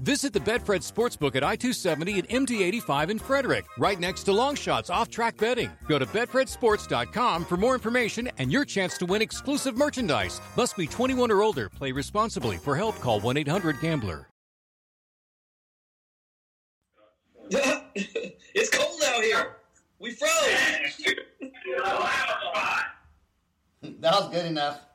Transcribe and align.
Visit 0.00 0.32
the 0.32 0.40
Betfred 0.40 0.80
Sportsbook 0.80 1.34
at 1.34 1.42
I 1.42 1.56
270 1.56 2.20
and 2.20 2.28
MD 2.28 2.62
85 2.62 3.10
in 3.10 3.18
Frederick, 3.18 3.64
right 3.78 3.98
next 3.98 4.22
to 4.24 4.30
Longshots 4.30 4.90
off 4.90 5.08
track 5.08 5.36
betting. 5.36 5.70
Go 5.88 5.98
to 5.98 6.06
BetfredSports.com 6.06 7.44
for 7.44 7.56
more 7.56 7.74
information 7.74 8.30
and 8.38 8.52
your 8.52 8.64
chance 8.64 8.96
to 8.98 9.06
win 9.06 9.22
exclusive 9.22 9.76
merchandise. 9.76 10.40
Must 10.56 10.76
be 10.76 10.86
21 10.86 11.32
or 11.32 11.42
older. 11.42 11.68
Play 11.68 11.92
responsibly. 11.92 12.58
For 12.58 12.76
help, 12.76 13.00
call 13.00 13.20
1 13.20 13.36
800 13.38 13.80
Gambler. 13.80 14.28
it's 17.50 18.68
cold 18.70 19.02
out 19.06 19.22
here. 19.22 19.56
We 19.98 20.12
froze. 20.12 20.30
That 24.00 24.12
was 24.12 24.30
good 24.30 24.46
enough. 24.46 24.87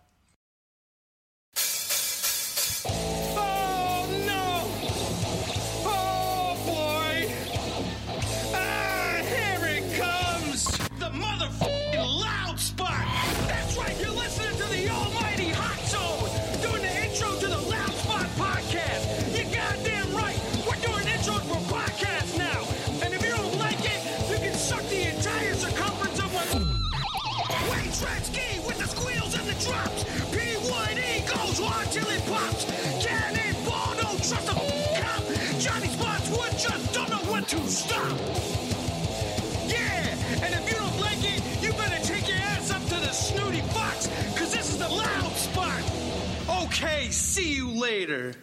Later. 48.14 48.34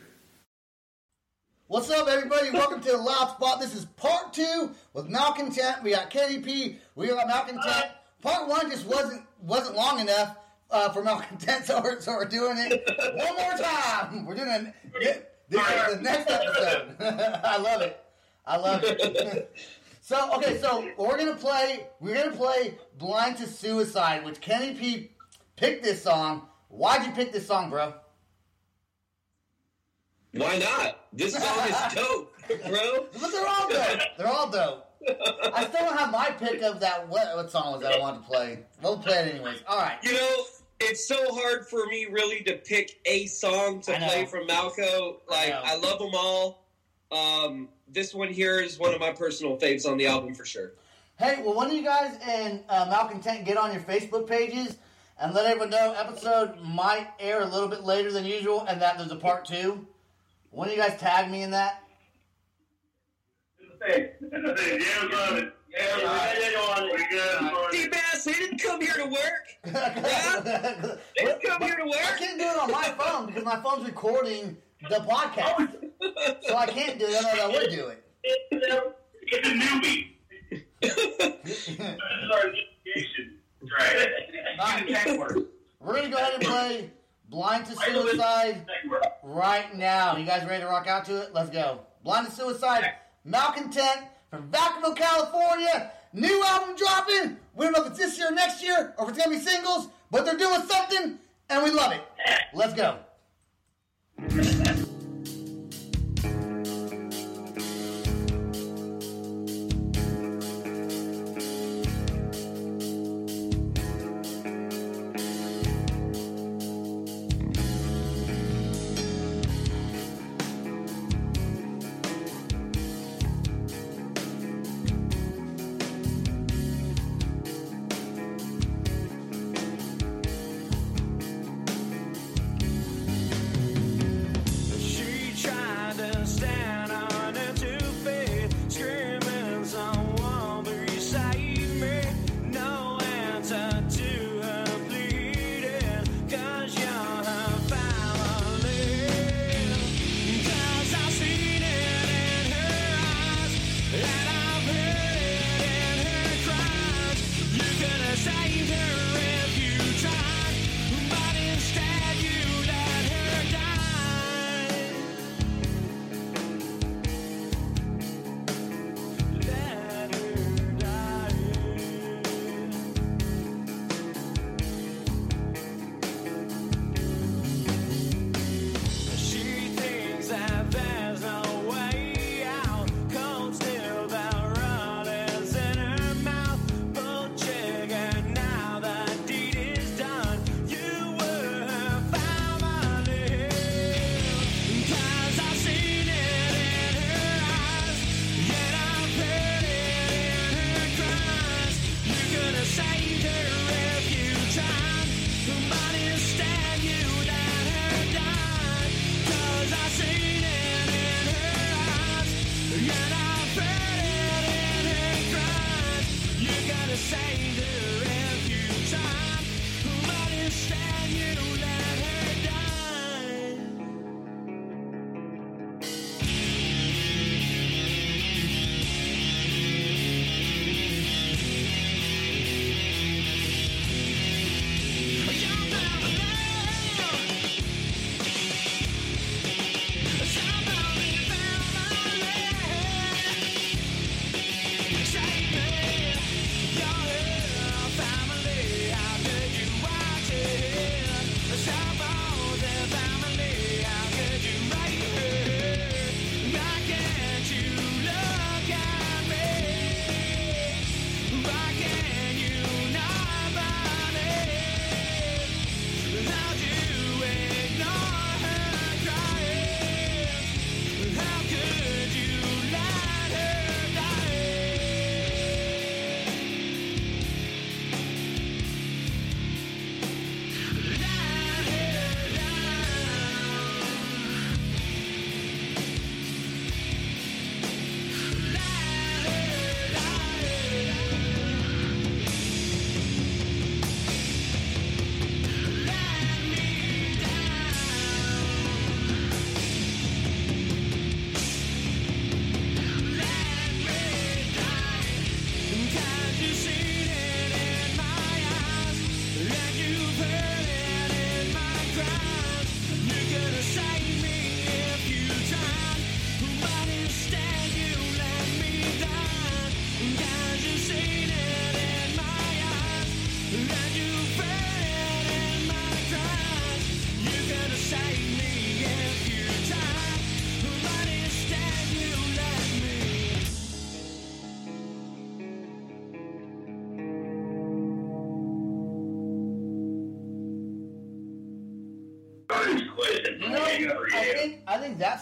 What's 1.68 1.88
up, 1.90 2.08
everybody? 2.08 2.50
Welcome 2.50 2.80
to 2.80 2.90
the 2.90 2.96
Loud 2.96 3.36
Spot. 3.36 3.60
This 3.60 3.76
is 3.76 3.84
part 3.84 4.32
two 4.32 4.72
with 4.94 5.08
Malcontent. 5.08 5.84
We 5.84 5.92
got 5.92 6.10
KDP. 6.10 6.78
We 6.96 7.06
got 7.06 7.28
Malcontent. 7.28 7.92
Part 8.20 8.48
one 8.48 8.68
just 8.68 8.84
wasn't 8.84 9.22
wasn't 9.40 9.76
long 9.76 10.00
enough 10.00 10.36
uh, 10.72 10.88
for 10.88 11.04
Malcontent, 11.04 11.64
so 11.66 11.80
we're, 11.80 12.00
so 12.00 12.12
we're 12.14 12.24
doing 12.24 12.58
it 12.58 12.82
one 13.14 13.36
more 13.36 13.56
time. 13.56 14.26
We're 14.26 14.34
doing 14.34 14.48
it. 14.48 14.74
This, 15.00 15.18
this 15.48 15.68
is 15.68 15.96
the 15.96 16.02
next 16.02 16.28
episode. 16.28 16.96
I 17.44 17.56
love 17.56 17.82
it. 17.82 18.04
I 18.44 18.56
love 18.56 18.82
it. 18.82 19.56
so 20.00 20.34
okay, 20.34 20.58
so 20.58 20.90
we're 20.98 21.16
gonna 21.16 21.36
play. 21.36 21.86
We're 22.00 22.16
gonna 22.16 22.36
play 22.36 22.76
"Blind 22.98 23.36
to 23.36 23.46
Suicide," 23.46 24.24
which 24.24 24.40
Kenny 24.40 24.74
P 24.74 25.12
picked 25.54 25.84
this 25.84 26.02
song. 26.02 26.48
Why'd 26.66 27.06
you 27.06 27.12
pick 27.12 27.30
this 27.30 27.46
song, 27.46 27.70
bro? 27.70 27.94
Why 30.32 30.58
not? 30.58 31.06
This 31.12 31.34
song 31.34 31.68
is 31.68 31.94
dope, 31.94 32.32
bro. 32.68 33.06
But 33.20 33.32
they're 33.32 33.46
all 33.48 33.68
dope. 33.68 34.00
They're 34.16 34.28
all 34.28 34.50
dope. 34.50 34.86
I 35.54 35.66
still 35.66 35.86
don't 35.86 35.98
have 35.98 36.12
my 36.12 36.30
pick 36.30 36.62
of 36.62 36.80
that. 36.80 37.08
What, 37.08 37.34
what 37.34 37.50
song 37.50 37.72
was 37.72 37.82
that 37.82 37.92
I 37.94 37.98
wanted 37.98 38.18
to 38.18 38.24
play? 38.24 38.58
We'll 38.82 38.98
play 38.98 39.14
it 39.14 39.34
anyways. 39.34 39.62
All 39.66 39.78
right. 39.78 39.98
You 40.02 40.12
know, 40.12 40.44
it's 40.78 41.06
so 41.06 41.34
hard 41.34 41.66
for 41.66 41.86
me 41.86 42.06
really 42.10 42.42
to 42.44 42.56
pick 42.56 43.00
a 43.06 43.26
song 43.26 43.80
to 43.82 43.96
play 43.96 44.26
from 44.26 44.46
Malco. 44.46 45.16
Like 45.28 45.50
know. 45.50 45.62
I, 45.64 45.76
love 45.76 45.98
them 45.98 46.12
all. 46.14 46.66
Um, 47.10 47.68
this 47.88 48.14
one 48.14 48.28
here 48.28 48.60
is 48.60 48.78
one 48.78 48.94
of 48.94 49.00
my 49.00 49.12
personal 49.12 49.56
faves 49.56 49.86
on 49.86 49.96
the 49.96 50.06
album 50.06 50.34
for 50.34 50.44
sure. 50.44 50.72
Hey, 51.18 51.42
well, 51.42 51.54
one 51.54 51.66
of 51.66 51.72
you 51.74 51.82
guys 51.82 52.16
and 52.22 52.62
uh, 52.68 52.86
Malcontent 52.88 53.44
get 53.44 53.56
on 53.56 53.72
your 53.72 53.82
Facebook 53.82 54.26
pages 54.26 54.78
and 55.20 55.34
let 55.34 55.44
everyone 55.46 55.70
know 55.70 55.92
episode 55.98 56.60
might 56.62 57.08
air 57.18 57.42
a 57.42 57.46
little 57.46 57.68
bit 57.68 57.82
later 57.82 58.10
than 58.12 58.24
usual 58.24 58.64
and 58.66 58.80
that 58.80 58.96
there's 58.96 59.10
a 59.10 59.16
part 59.16 59.44
two? 59.44 59.86
When 60.50 60.68
do 60.68 60.74
you 60.74 60.80
guys 60.80 60.98
tag 61.00 61.30
me 61.30 61.42
in 61.42 61.50
that? 61.52 61.82
Seabass, 67.72 68.24
they 68.24 68.32
didn't 68.32 68.58
come 68.58 68.80
here 68.80 68.94
to 68.94 69.06
work. 69.06 69.46
Yeah? 69.66 70.40
They 71.16 71.24
didn't 71.24 71.42
come 71.42 71.62
here 71.62 71.76
to 71.76 71.84
work. 71.84 71.94
I 71.94 72.10
work. 72.10 72.18
can't 72.18 72.38
do 72.38 72.44
it 72.44 72.58
on 72.58 72.70
my 72.70 72.94
phone 72.98 73.26
because 73.26 73.44
my 73.44 73.60
phone's 73.62 73.84
recording 73.84 74.56
the 74.88 74.96
podcast. 74.96 75.84
So 76.42 76.56
I 76.56 76.66
can't 76.66 76.98
do 76.98 77.06
it. 77.06 77.14
Otherwise, 77.14 77.40
I 77.40 77.48
would 77.48 77.70
do 77.70 77.88
it. 77.88 78.04
It's 78.22 79.48
a 79.48 79.52
newbie. 79.52 80.06
This 81.44 81.68
is 81.68 81.78
our 81.80 82.42
initiation. 82.48 83.38
Right. 83.78 84.08
Alright. 84.58 84.88
Tech 84.88 85.18
work. 85.18 85.38
We're 85.80 85.94
going 85.94 86.04
to 86.04 86.10
go 86.10 86.16
ahead 86.16 86.34
and 86.34 86.42
play 86.42 86.90
Blind 87.30 87.64
to 87.66 87.76
Suicide 87.76 88.66
right 89.22 89.72
now. 89.76 90.16
You 90.16 90.26
guys 90.26 90.44
ready 90.48 90.64
to 90.64 90.68
rock 90.68 90.88
out 90.88 91.04
to 91.04 91.22
it? 91.22 91.32
Let's 91.32 91.48
go. 91.48 91.82
Blind 92.02 92.26
to 92.26 92.32
Suicide, 92.32 92.92
Malcontent 93.24 94.06
from 94.30 94.50
Vacaville, 94.50 94.96
California. 94.96 95.92
New 96.12 96.42
album 96.44 96.74
dropping. 96.74 97.36
We 97.54 97.66
don't 97.66 97.72
know 97.72 97.84
if 97.84 97.90
it's 97.92 97.98
this 97.98 98.18
year 98.18 98.30
or 98.30 98.34
next 98.34 98.60
year 98.64 98.94
or 98.98 99.04
if 99.04 99.10
it's 99.10 99.24
going 99.24 99.38
to 99.38 99.44
be 99.44 99.48
singles, 99.48 99.88
but 100.10 100.24
they're 100.24 100.36
doing 100.36 100.62
something 100.62 101.20
and 101.48 101.62
we 101.62 101.70
love 101.70 101.92
it. 101.92 102.00
Let's 102.52 102.74
go. 102.74 102.98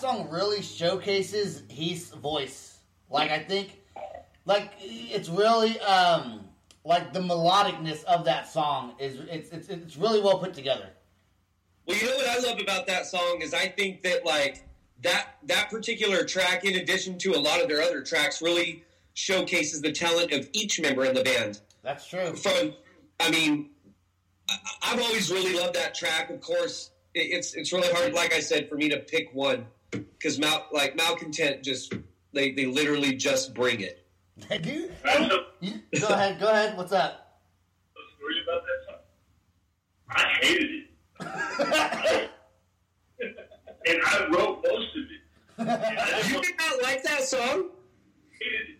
That 0.00 0.08
song 0.10 0.28
really 0.30 0.62
showcases 0.62 1.62
Heath's 1.68 2.10
voice. 2.10 2.78
Like 3.10 3.30
I 3.30 3.38
think, 3.38 3.80
like 4.44 4.72
it's 4.80 5.28
really 5.28 5.78
um 5.80 6.44
like 6.84 7.12
the 7.12 7.20
melodicness 7.20 8.04
of 8.04 8.24
that 8.24 8.48
song 8.48 8.94
is 8.98 9.18
it's 9.30 9.50
it's 9.50 9.68
it's 9.68 9.96
really 9.96 10.20
well 10.20 10.38
put 10.38 10.54
together. 10.54 10.90
Well, 11.86 11.96
you 11.96 12.06
know 12.06 12.16
what 12.16 12.28
I 12.28 12.38
love 12.38 12.60
about 12.60 12.86
that 12.86 13.06
song 13.06 13.40
is 13.40 13.54
I 13.54 13.68
think 13.68 14.02
that 14.02 14.24
like 14.24 14.64
that 15.02 15.36
that 15.44 15.70
particular 15.70 16.24
track, 16.24 16.64
in 16.64 16.76
addition 16.76 17.18
to 17.18 17.32
a 17.32 17.40
lot 17.40 17.60
of 17.60 17.68
their 17.68 17.82
other 17.82 18.02
tracks, 18.02 18.42
really 18.42 18.84
showcases 19.14 19.80
the 19.80 19.90
talent 19.90 20.32
of 20.32 20.48
each 20.52 20.80
member 20.80 21.04
in 21.04 21.14
the 21.14 21.24
band. 21.24 21.60
That's 21.82 22.06
true. 22.06 22.34
From, 22.36 22.74
I 23.18 23.30
mean, 23.30 23.70
I, 24.48 24.56
I've 24.82 25.00
always 25.00 25.30
really 25.32 25.54
loved 25.54 25.74
that 25.74 25.94
track. 25.94 26.30
Of 26.30 26.40
course, 26.40 26.90
it, 27.14 27.20
it's 27.20 27.54
it's 27.54 27.72
really 27.72 27.92
hard, 27.92 28.12
like 28.12 28.34
I 28.34 28.40
said, 28.40 28.68
for 28.68 28.76
me 28.76 28.88
to 28.90 28.98
pick 28.98 29.30
one 29.32 29.66
because 29.90 30.38
Mal, 30.38 30.66
like 30.72 30.96
Malcontent, 30.96 31.62
just 31.62 31.94
they 32.32 32.52
they 32.52 32.66
literally 32.66 33.14
just 33.14 33.54
bring 33.54 33.80
it. 33.80 34.06
They 34.48 34.58
do. 34.58 34.90
You- 35.60 35.82
go 36.00 36.08
ahead. 36.08 36.38
Go 36.38 36.48
ahead. 36.48 36.76
What's 36.76 36.92
up? 36.92 37.40
story 38.16 38.34
about 38.44 38.62
that 38.66 38.80
song. 38.86 39.00
I 40.10 40.22
hated 40.40 40.70
it. 40.70 42.30
and 43.86 44.00
I 44.06 44.26
wrote 44.28 44.64
most 44.66 44.96
of 44.96 45.02
it. 45.02 46.28
You 46.30 46.40
did 46.40 46.54
not 46.58 46.82
like 46.82 47.02
that 47.02 47.22
song? 47.22 47.70
hated 48.40 48.68
it. 48.70 48.78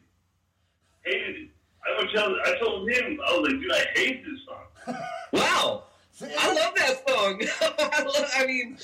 Hated 1.04 1.37
it. 1.37 1.49
I 1.84 2.00
would 2.00 2.11
tell 2.14 2.34
I 2.44 2.58
told 2.58 2.88
him, 2.90 3.19
I 3.26 3.32
was 3.32 3.50
like, 3.50 3.61
dude, 3.61 3.72
I 3.72 3.87
hate 3.94 4.25
this 4.25 4.40
song. 4.46 4.96
Wow. 5.32 5.84
See, 6.18 6.26
I 6.36 6.52
love 6.52 6.74
that 6.74 7.08
song. 7.08 7.40
I, 7.78 8.02
love, 8.02 8.30
I 8.36 8.44
mean, 8.44 8.76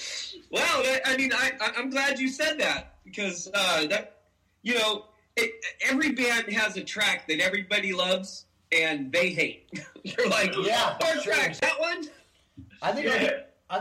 wow. 0.53 0.83
That, 0.85 1.01
I 1.05 1.17
mean, 1.17 1.33
I, 1.33 1.51
I, 1.61 1.73
I'm 1.77 1.91
glad 1.91 2.21
you 2.21 2.29
said 2.29 2.61
that 2.61 2.95
because 3.05 3.51
uh, 3.53 3.89
that, 3.89 4.19
you 4.63 4.75
know, 4.79 5.07
it, 5.37 5.51
every 5.85 6.13
band 6.13 6.53
has 6.53 6.77
a 6.77 6.85
track 6.85 7.27
that 7.27 7.41
everybody 7.41 7.93
loves 7.93 8.47
and 8.71 9.11
they 9.11 9.31
hate. 9.31 9.69
You're 10.05 10.29
like, 10.29 10.55
Yeah, 10.63 10.97
our 11.05 11.21
sure. 11.21 11.35
track, 11.35 11.57
that 11.59 11.81
one. 11.81 12.05
I 12.81 12.93
think. 12.93 13.07
Yeah. 13.07 13.31
I, 13.69 13.79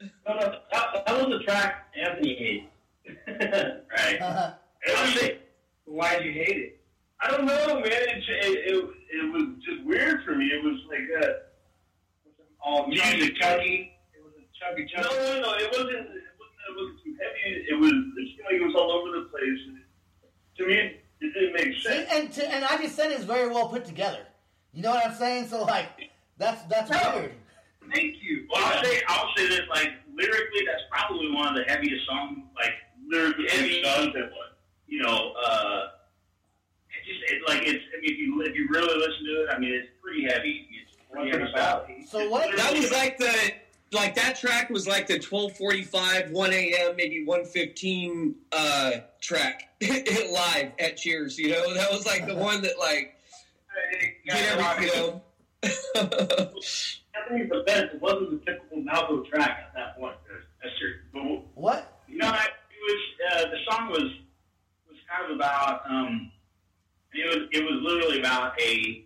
No, 0.00 0.34
no, 0.34 0.58
that, 0.72 1.06
that 1.06 1.28
was 1.28 1.40
a 1.40 1.44
track 1.44 1.94
Anthony 1.96 2.34
hated. 3.06 3.20
right. 3.96 4.20
uh, 4.20 4.54
And 4.88 4.96
I'm 4.96 5.30
why'd 5.84 6.24
you 6.24 6.32
hate 6.32 6.56
it? 6.56 6.80
I 7.20 7.30
don't 7.30 7.46
know, 7.46 7.74
man. 7.76 7.84
It, 7.84 8.24
it, 8.28 8.74
it, 8.74 8.90
it 9.12 9.32
was 9.32 9.48
just 9.64 9.84
weird 9.84 10.24
for 10.24 10.34
me. 10.34 10.46
It 10.46 10.64
was 10.64 10.80
like 10.88 11.22
uh, 12.64 12.68
all 12.68 12.86
music 12.86 13.36
chunky. 13.36 13.92
It 14.14 14.22
was 14.24 14.32
a 14.38 14.44
chunky, 14.58 14.86
chunky. 14.92 15.08
No, 15.14 15.40
no, 15.40 15.40
no. 15.40 15.52
It 15.58 15.70
wasn't. 15.70 15.90
It 15.90 15.96
wasn't. 15.98 16.22
It 16.68 16.76
wasn't 16.76 16.98
too 17.04 17.16
heavy. 17.20 17.66
It 17.70 17.78
was. 17.80 17.92
It 17.92 18.26
seemed 18.28 18.44
like 18.46 18.54
it 18.54 18.64
was 18.64 18.74
all 18.76 18.90
over 18.92 19.10
the 19.20 19.26
place. 19.30 19.60
And 19.68 19.78
to 20.58 20.66
me, 20.66 20.74
it, 20.74 21.04
it 21.20 21.34
didn't 21.34 21.52
make 21.54 21.76
sense. 21.82 22.08
and 22.12 22.32
to, 22.32 22.54
and 22.54 22.64
I 22.64 22.76
just 22.78 22.96
said 22.96 23.10
it's 23.10 23.24
very 23.24 23.48
well 23.48 23.68
put 23.68 23.84
together. 23.84 24.20
You 24.72 24.82
know 24.82 24.90
what 24.90 25.06
I'm 25.06 25.14
saying? 25.14 25.48
So 25.48 25.62
like, 25.64 25.86
that's 26.38 26.62
that's 26.64 26.90
No. 26.90 27.12
weird. 27.20 27.32
Thank 27.92 28.16
you. 28.22 28.46
Well, 28.50 28.64
I'll 28.64 28.82
say, 28.82 29.02
I'll 29.08 29.28
say 29.36 29.46
this. 29.48 29.60
Like 29.68 29.92
lyrically, 30.14 30.62
that's 30.66 30.82
probably 30.90 31.30
one 31.32 31.48
of 31.48 31.54
the 31.54 31.64
heaviest 31.70 32.06
songs. 32.06 32.38
Like 32.56 32.72
lyrically, 33.06 33.46
heavy 33.50 33.82
songs 33.84 34.12
that 34.14 34.32
one. 34.32 34.50
You 34.88 35.02
know, 35.02 35.32
uh, 35.34 35.88
it 36.90 37.04
just 37.06 37.32
it, 37.32 37.42
like 37.46 37.62
it's. 37.68 37.84
I 37.96 38.00
mean, 38.00 38.10
if 38.12 38.18
you 38.18 38.40
if 38.42 38.54
you 38.56 38.66
really 38.70 38.96
listen 38.98 39.24
to 39.26 39.42
it, 39.44 39.48
I 39.54 39.58
mean, 39.58 39.74
it's 39.74 39.88
pretty 40.02 40.24
heavy. 40.24 40.66
It's 40.72 40.93
pretty 41.14 41.30
heavy. 41.56 42.06
So 42.08 42.28
what- 42.30 42.56
That 42.56 42.72
was 42.76 42.90
like 42.92 43.18
the, 43.18 43.32
like 43.92 44.14
that 44.16 44.36
track 44.36 44.70
was 44.70 44.86
like 44.88 45.06
the 45.06 45.14
1245, 45.14 46.30
1 46.30 46.52
a.m., 46.52 46.96
maybe 46.96 47.24
115 47.24 48.34
uh, 48.52 48.90
track 49.20 49.68
live 49.82 50.72
at 50.78 50.96
Cheers, 50.96 51.38
you 51.38 51.50
know? 51.50 51.74
That 51.74 51.90
was 51.92 52.06
like 52.06 52.26
the 52.26 52.34
one 52.36 52.62
that 52.62 52.78
like, 52.78 53.16
get 54.26 54.58
every, 54.58 54.86
you 54.86 54.92
know. 54.94 55.22
I 55.64 57.28
think 57.28 57.48
the 57.48 57.62
best. 57.66 57.94
It 57.94 58.00
wasn't 58.02 58.30
the 58.44 58.52
typical 58.52 58.78
Malvo 58.78 59.26
track 59.28 59.66
at 59.68 59.74
that 59.74 59.98
point. 59.98 60.16
That's 60.62 60.76
true. 60.78 60.94
But 61.12 61.22
What? 61.54 62.02
you 62.08 62.18
know, 62.18 62.26
I, 62.28 62.44
it 62.44 62.82
was 62.82 63.00
uh, 63.32 63.50
the 63.50 63.56
song 63.70 63.88
was 63.90 64.02
was 64.88 64.98
kind 65.10 65.30
of 65.30 65.36
about. 65.36 65.82
Um, 65.88 66.30
it 67.12 67.26
was 67.26 67.48
it 67.52 67.62
was 67.64 67.80
literally 67.82 68.18
about 68.20 68.60
a 68.60 69.04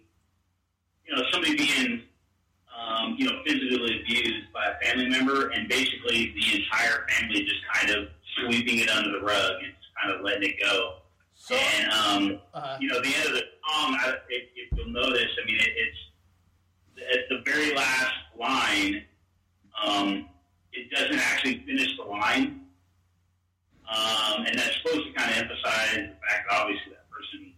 you 1.08 1.16
know 1.16 1.22
somebody 1.30 1.56
being 1.56 2.02
um, 2.76 3.16
you 3.18 3.26
know 3.26 3.40
physically 3.46 4.00
abused 4.00 4.52
by 4.52 4.66
a 4.66 4.84
family 4.84 5.08
member, 5.08 5.48
and 5.48 5.68
basically 5.68 6.34
the 6.38 6.62
entire 6.62 7.06
family 7.08 7.44
just 7.44 7.62
kind 7.72 7.90
of 7.90 8.08
sweeping 8.36 8.80
it 8.80 8.90
under 8.90 9.18
the 9.18 9.24
rug 9.24 9.52
and 9.62 9.72
just 9.80 9.88
kind 10.00 10.14
of 10.14 10.24
letting 10.24 10.50
it 10.50 10.56
go. 10.62 10.96
So 11.34 11.54
And 11.54 11.90
um, 11.92 12.40
uh, 12.52 12.76
you 12.80 12.88
know, 12.88 13.00
the 13.00 13.14
end 13.14 13.26
of 13.26 13.32
the 13.32 13.42
song, 13.68 13.96
I, 14.00 14.14
if, 14.28 14.48
if 14.54 14.78
you'll 14.78 14.90
notice, 14.90 15.28
I 15.42 15.46
mean, 15.46 15.56
it, 15.56 15.72
it's 15.76 17.14
at 17.14 17.28
the 17.30 17.50
very 17.50 17.74
last 17.74 18.12
line. 18.38 19.04
Um, 19.84 20.28
it 20.72 20.90
doesn't 20.90 21.18
actually 21.18 21.64
finish 21.66 21.96
the 21.96 22.04
line, 22.04 22.66
um, 23.88 24.44
and 24.44 24.58
that's 24.58 24.76
supposed 24.82 25.06
to 25.06 25.12
kind 25.14 25.30
of 25.30 25.36
emphasize 25.38 25.94
the 25.94 26.16
fact 26.28 26.48
that 26.50 26.60
obviously 26.60 26.92
that 26.92 27.08
person 27.10 27.52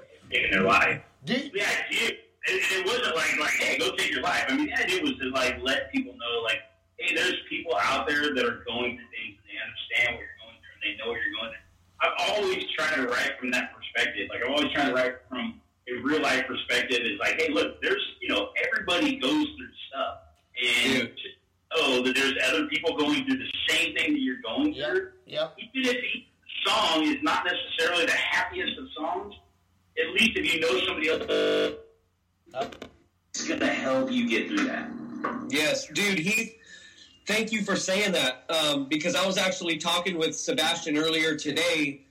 is 0.00 0.32
taking 0.32 0.50
their 0.50 0.62
life. 0.62 1.00
do, 1.24 1.34
The 1.34 1.62
idea, 1.62 2.16
it, 2.48 2.80
it 2.80 2.86
wasn't 2.86 3.16
like 3.16 3.38
like, 3.38 3.56
hey, 3.60 3.78
go 3.78 3.94
take 3.96 4.10
your 4.10 4.22
life. 4.22 4.44
I 4.48 4.56
mean, 4.56 4.66
the 4.66 4.74
idea 4.74 5.02
was 5.02 5.12
to 5.20 5.30
like 5.30 5.58
let 5.62 5.92
people 5.92 6.12
know, 6.14 6.42
like, 6.42 6.60
hey, 6.98 7.14
there's 7.14 7.36
people 7.48 7.74
out 7.76 8.06
there 8.08 8.34
that 8.34 8.44
are 8.44 8.64
going 8.66 8.96
through 8.96 9.10
things, 9.12 9.36
and 9.36 9.46
they 9.46 9.58
understand 9.60 10.16
what 10.16 10.24
you're 10.24 10.40
going 10.42 10.58
through, 10.58 10.74
and 10.74 10.82
they 10.82 10.92
know 10.98 11.08
what 11.12 11.18
you're 11.20 11.36
going 11.38 11.52
through. 11.52 11.66
I've 12.00 12.16
always 12.30 12.64
tried 12.76 12.94
to 12.96 13.06
write 13.08 13.38
from 13.40 13.50
that 13.52 13.70
perspective. 13.74 14.28
Like, 14.30 14.40
I'm 14.46 14.52
always 14.54 14.72
trying 14.72 14.88
to 14.88 14.94
write 14.94 15.16
from 15.28 15.60
a 15.88 15.92
real 16.02 16.22
life 16.22 16.46
perspective. 16.46 17.00
Is 17.02 17.18
like, 17.20 17.40
hey, 17.40 17.52
look, 17.52 17.82
there's, 17.82 18.04
you 18.20 18.28
know, 18.28 18.50
everybody 18.66 19.16
goes 19.18 19.46
through 19.56 19.74
stuff, 19.90 20.14
and 20.62 20.92
Yeah. 20.94 21.02
know 21.74 21.98
oh, 22.00 22.02
that 22.02 22.14
there's 22.14 22.34
other 22.48 22.66
people 22.66 22.96
going 22.96 23.24
through 23.26 23.38
the 23.38 23.52
same 23.68 23.94
thing 23.94 24.12
that 24.14 24.20
you're 24.20 24.40
going 24.42 24.72
Yep. 24.72 24.88
through 24.88 25.10
yep. 25.26 25.54
even 25.74 25.90
if 25.90 26.04
each 26.14 26.26
song 26.66 27.04
is 27.04 27.16
not 27.22 27.44
necessarily 27.44 28.06
the 28.06 28.12
happiest 28.12 28.78
of 28.78 28.86
songs, 28.96 29.34
at 29.98 30.12
least 30.14 30.30
if 30.36 30.54
you 30.54 30.60
know 30.60 30.78
somebody 30.86 31.08
else, 31.10 31.78
Up. 32.54 32.84
it's 33.30 33.46
gonna 33.46 33.66
help 33.66 34.10
you 34.10 34.28
get 34.28 34.48
through 34.48 34.64
that. 34.64 34.90
Yes, 35.48 35.86
dude, 35.88 36.18
Heath, 36.18 36.54
thank 37.26 37.52
you 37.52 37.62
for 37.62 37.76
saying 37.76 38.12
that 38.12 38.44
um, 38.50 38.88
because 38.88 39.14
I 39.14 39.26
was 39.26 39.36
actually 39.36 39.76
talking 39.76 40.18
with 40.18 40.34
Sebastian 40.36 40.96
earlier 40.96 41.36
today 41.36 42.02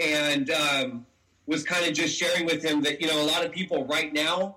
and 0.00 0.50
um, 0.50 1.06
was 1.46 1.62
kind 1.62 1.86
of 1.86 1.94
just 1.94 2.16
sharing 2.16 2.46
with 2.46 2.62
him 2.62 2.82
that, 2.82 3.00
you 3.00 3.06
know, 3.06 3.22
a 3.22 3.26
lot 3.26 3.44
of 3.44 3.52
people 3.52 3.84
right 3.86 4.12
now, 4.12 4.56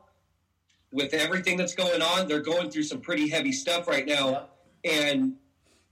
with 0.91 1.13
everything 1.13 1.57
that's 1.57 1.75
going 1.75 2.01
on, 2.01 2.27
they're 2.27 2.41
going 2.41 2.71
through 2.71 2.83
some 2.83 3.01
pretty 3.01 3.29
heavy 3.29 3.51
stuff 3.51 3.87
right 3.87 4.05
now. 4.05 4.47
And 4.83 5.35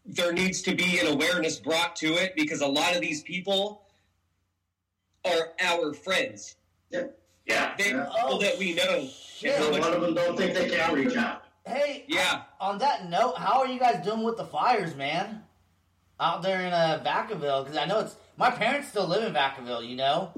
there 0.05 0.31
needs 0.31 0.61
to 0.63 0.75
be 0.75 0.99
an 0.99 1.07
awareness 1.07 1.59
brought 1.59 1.95
to 1.97 2.13
it 2.13 2.35
because 2.35 2.61
a 2.61 2.67
lot 2.67 2.95
of 2.95 3.01
these 3.01 3.21
people 3.23 3.83
are 5.25 5.53
our 5.59 5.93
friends. 5.93 6.55
Yeah. 6.89 7.07
They're 7.47 8.07
Oh, 8.09 8.15
people 8.15 8.39
that 8.39 8.57
we 8.57 8.73
know. 8.73 9.07
Shit. 9.07 9.55
And 9.55 9.63
how 9.63 9.79
A 9.79 9.81
lot 9.81 9.93
of 9.93 10.01
them 10.01 10.13
don't 10.15 10.37
think 10.37 10.53
they 10.53 10.69
can 10.69 10.93
reach 10.93 11.15
out. 11.15 11.43
Hey, 11.65 12.05
yeah. 12.07 12.43
on 12.59 12.77
that 12.79 13.09
note, 13.09 13.37
how 13.37 13.59
are 13.59 13.67
you 13.67 13.79
guys 13.79 14.03
doing 14.05 14.23
with 14.23 14.37
the 14.37 14.45
fires, 14.45 14.95
man? 14.95 15.43
Out 16.19 16.41
there 16.43 16.61
in 16.61 16.71
uh, 16.71 17.03
Vacaville, 17.05 17.63
because 17.63 17.77
I 17.77 17.85
know 17.85 17.99
it's 17.99 18.15
my 18.37 18.49
parents 18.49 18.87
still 18.87 19.07
live 19.07 19.23
in 19.23 19.33
Vacaville, 19.33 19.85
you 19.85 19.95
know, 19.97 20.31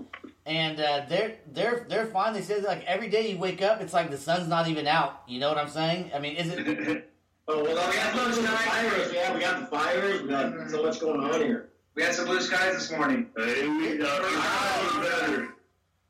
and 0.45 0.79
uh, 0.79 1.05
they're 1.07 1.35
they're 1.51 1.85
they're 1.87 2.07
fine. 2.07 2.33
They 2.33 2.41
say 2.41 2.61
like 2.61 2.83
every 2.85 3.09
day 3.09 3.29
you 3.29 3.37
wake 3.37 3.61
up, 3.61 3.79
it's 3.81 3.93
like 3.93 4.09
the 4.09 4.17
sun's 4.17 4.47
not 4.47 4.67
even 4.67 4.87
out. 4.87 5.21
You 5.27 5.39
know 5.39 5.49
what 5.49 5.59
I'm 5.59 5.69
saying? 5.69 6.11
I 6.15 6.19
mean, 6.19 6.35
is 6.35 6.49
it? 6.49 7.13
Oh, 7.49 7.63
well, 7.63 7.75
that's 7.75 7.95
got 7.95 8.13
not 8.13 8.25
those 8.25 8.41
the 8.41 8.43
fires. 8.45 9.13
Yeah, 9.13 9.33
we 9.33 9.39
got 9.39 9.61
the 9.61 9.67
fires. 9.67 10.21
We 10.21 10.27
got 10.27 10.69
so 10.69 10.83
much 10.83 10.99
going 10.99 11.21
on 11.21 11.39
here. 11.39 11.69
We 11.95 12.03
had 12.03 12.13
some 12.13 12.25
blue 12.25 12.41
skies 12.41 12.73
this 12.73 12.91
morning, 12.91 13.27
Hey, 13.37 13.65
we 13.69 13.97
got 13.97 14.21
our 14.21 15.01
better. 15.01 15.55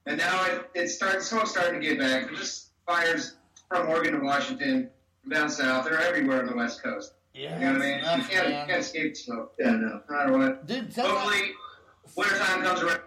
And 0.08 0.18
now 0.18 0.46
it, 0.46 0.70
it 0.74 0.88
starts. 0.90 1.28
Smoke's 1.28 1.52
starting 1.52 1.80
to 1.82 1.86
get 1.88 2.00
back. 2.00 2.26
There's 2.28 2.40
just 2.40 2.70
fires 2.86 3.36
from 3.70 3.90
Oregon 3.90 4.14
to 4.14 4.26
Washington, 4.26 4.90
from 5.22 5.32
down 5.32 5.50
south. 5.50 5.86
They're 5.86 6.00
everywhere 6.02 6.42
on 6.42 6.48
the 6.48 6.56
West 6.56 6.82
Coast. 6.82 7.14
Yeah, 7.34 7.60
You 7.60 7.66
know 7.66 7.74
what 7.74 7.82
I 7.82 7.86
mean? 7.86 8.02
that's 8.04 8.24
You 8.24 8.30
can't, 8.30 8.48
you 8.48 8.54
can't 8.54 8.72
escape 8.82 9.14
the 9.14 9.20
smoke, 9.20 9.54
Yeah, 9.60 9.72
no. 9.72 9.78
no 9.78 10.02
matter 10.10 10.38
what. 10.38 10.66
Dude, 10.66 10.94
tell 10.96 11.08
me. 11.08 11.12
Hopefully, 11.14 11.52
wintertime 12.16 12.64
comes 12.64 12.82
around. 12.82 13.02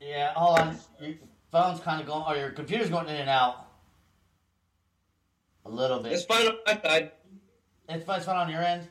Yeah, 0.00 0.32
hold 0.34 0.58
on. 0.58 0.78
Your 1.00 1.14
phone's 1.52 1.80
kind 1.80 2.00
of 2.00 2.06
going, 2.06 2.24
or 2.26 2.36
your 2.36 2.50
computer's 2.50 2.88
going 2.90 3.08
in 3.08 3.16
and 3.16 3.28
out. 3.30 3.66
A 5.66 5.70
little 5.70 6.00
bit. 6.02 6.12
It's 6.12 6.24
fine 6.24 6.46
on 6.48 6.54
my 6.66 6.80
side. 6.82 7.12
It's 7.88 8.04
fine, 8.04 8.16
it's 8.16 8.26
fine 8.26 8.36
on 8.36 8.50
your 8.50 8.62
end. 8.62 8.88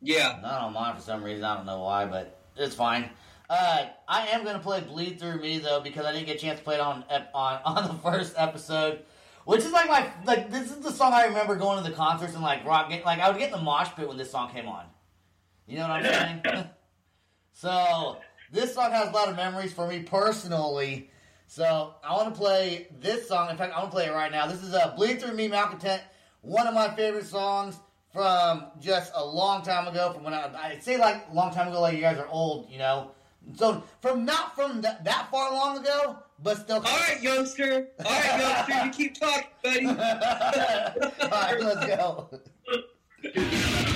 Yeah. 0.00 0.38
Not 0.42 0.62
on 0.62 0.72
mine 0.72 0.96
for 0.96 1.00
some 1.00 1.22
reason. 1.22 1.44
I 1.44 1.56
don't 1.56 1.66
know 1.66 1.80
why, 1.80 2.06
but 2.06 2.38
it's 2.56 2.74
fine. 2.74 3.08
Uh, 3.48 3.86
I 4.08 4.28
am 4.28 4.44
going 4.44 4.56
to 4.56 4.62
play 4.62 4.80
Bleed 4.80 5.18
Through 5.20 5.40
Me 5.40 5.58
though 5.58 5.80
because 5.80 6.06
I 6.06 6.12
didn't 6.12 6.26
get 6.26 6.36
a 6.36 6.38
chance 6.38 6.58
to 6.58 6.64
play 6.64 6.76
it 6.76 6.80
on 6.80 7.04
on 7.34 7.60
on 7.64 7.88
the 7.88 7.94
first 8.02 8.34
episode. 8.36 9.04
Which 9.44 9.60
is 9.60 9.72
like 9.72 9.88
my 9.88 10.10
like 10.24 10.50
this 10.50 10.70
is 10.70 10.78
the 10.78 10.92
song 10.92 11.12
I 11.12 11.26
remember 11.26 11.56
going 11.56 11.82
to 11.82 11.88
the 11.88 11.94
concerts 11.94 12.34
and 12.34 12.42
like 12.42 12.64
rock 12.64 12.92
like 13.04 13.18
I 13.18 13.28
would 13.28 13.38
get 13.38 13.52
in 13.52 13.58
the 13.58 13.62
mosh 13.62 13.88
pit 13.96 14.06
when 14.06 14.16
this 14.16 14.30
song 14.30 14.52
came 14.52 14.68
on. 14.68 14.86
You 15.66 15.78
know 15.78 15.88
what 15.88 16.06
I'm 16.06 16.42
saying? 16.44 16.66
so 17.52 18.18
this 18.52 18.74
song 18.74 18.92
has 18.92 19.08
a 19.08 19.12
lot 19.12 19.28
of 19.28 19.36
memories 19.36 19.72
for 19.72 19.88
me 19.88 20.00
personally. 20.00 21.10
So 21.46 21.94
I 22.02 22.14
want 22.14 22.32
to 22.32 22.40
play 22.40 22.86
this 23.00 23.28
song. 23.28 23.50
In 23.50 23.56
fact, 23.56 23.74
I 23.74 23.78
want 23.78 23.90
to 23.90 23.94
play 23.94 24.06
it 24.06 24.12
right 24.12 24.32
now. 24.32 24.46
This 24.46 24.62
is 24.62 24.74
uh, 24.74 24.94
"Bleed 24.96 25.20
Through 25.20 25.34
Me," 25.34 25.48
Malcontent. 25.48 26.02
One 26.40 26.66
of 26.66 26.74
my 26.74 26.94
favorite 26.94 27.26
songs 27.26 27.78
from 28.12 28.66
just 28.80 29.12
a 29.14 29.24
long 29.24 29.62
time 29.62 29.88
ago. 29.88 30.12
From 30.12 30.24
when 30.24 30.34
I, 30.34 30.50
I 30.54 30.78
say 30.78 30.98
like 30.98 31.32
long 31.34 31.52
time 31.52 31.68
ago, 31.68 31.80
like 31.80 31.94
you 31.94 32.00
guys 32.00 32.18
are 32.18 32.28
old, 32.28 32.70
you 32.70 32.78
know. 32.78 33.10
So 33.56 33.82
from 34.00 34.24
not 34.24 34.54
from 34.54 34.80
that, 34.82 35.04
that 35.04 35.30
far 35.30 35.52
long 35.52 35.78
ago, 35.78 36.18
but 36.42 36.58
still. 36.58 36.76
All 36.76 36.82
right, 36.82 37.22
youngster. 37.22 37.88
All 38.04 38.12
right, 38.12 38.66
youngster. 38.68 38.84
You 38.86 38.90
keep 38.90 39.18
talking, 39.18 39.48
buddy. 39.62 39.86
All 39.86 39.94
right, 39.94 41.60
let's 41.60 41.86
go. 41.86 42.30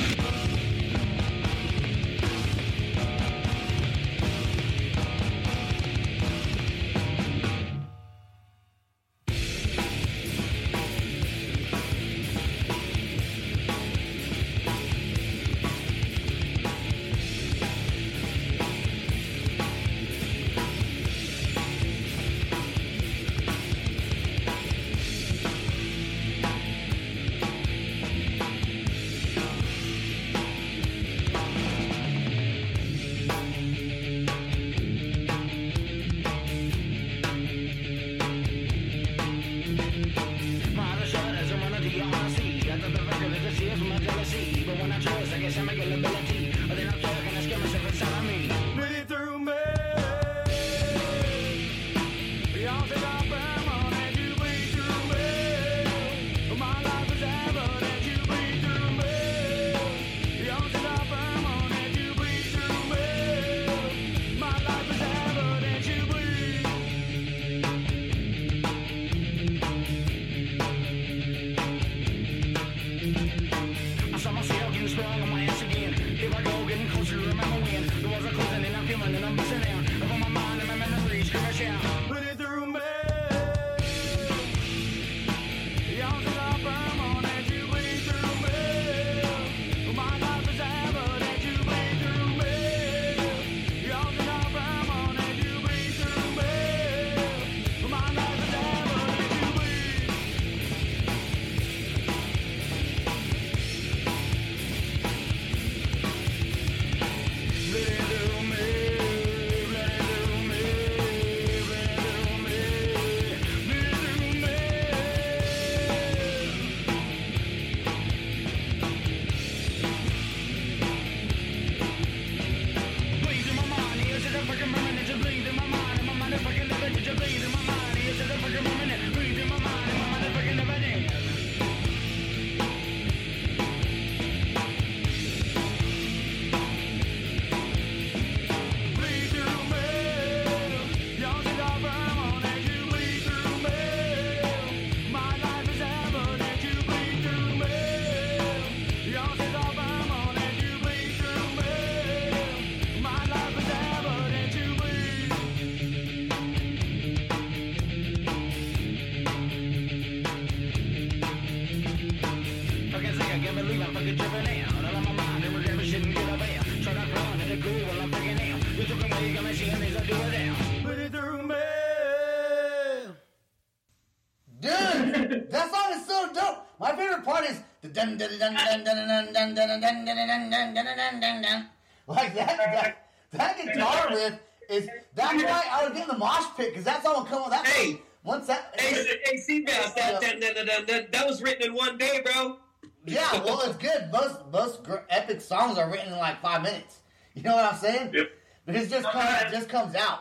Like 182.09 182.35
that, 182.35 182.57
that, 182.57 183.09
that 183.33 183.57
guitar 183.57 184.09
riff 184.11 184.35
is. 184.71 184.89
That's 185.15 185.43
why 185.43 185.65
I 185.71 185.85
would 185.85 185.95
get 185.95 186.03
in 186.03 186.09
the 186.09 186.19
mosh 186.19 186.45
pit 186.57 186.71
because 186.71 186.85
that's 186.85 187.05
all 187.05 187.27
on. 187.27 187.51
That 187.51 187.67
Hey. 187.67 188.01
once 188.23 188.47
that. 188.47 188.75
Hey, 188.79 188.95
hey, 189.25 189.37
Seabass, 189.37 189.95
that, 189.95 190.21
that, 190.21 191.13
that, 191.13 191.27
was 191.27 191.43
written 191.43 191.69
in 191.71 191.75
one 191.75 191.99
day, 191.99 192.21
bro. 192.25 192.59
Yeah, 193.05 193.45
well, 193.45 193.61
it's 193.63 193.77
good. 193.77 194.11
Most 194.13 194.37
most 194.53 194.85
gr- 194.85 194.99
epic 195.11 195.41
songs 195.41 195.79
are 195.79 195.91
written 195.91 196.13
in 196.13 196.19
like 196.19 196.41
five 196.41 196.63
minutes. 196.63 197.01
You 197.35 197.43
know 197.43 197.55
what 197.57 197.73
I'm 197.73 197.79
saying? 197.79 198.13
Yep. 198.15 198.31
Because 198.67 198.87
it 198.87 198.91
just 198.91 199.09
comes 199.11 199.43
it 199.43 199.51
just 199.51 199.69
comes 199.69 199.95
out. 199.95 200.21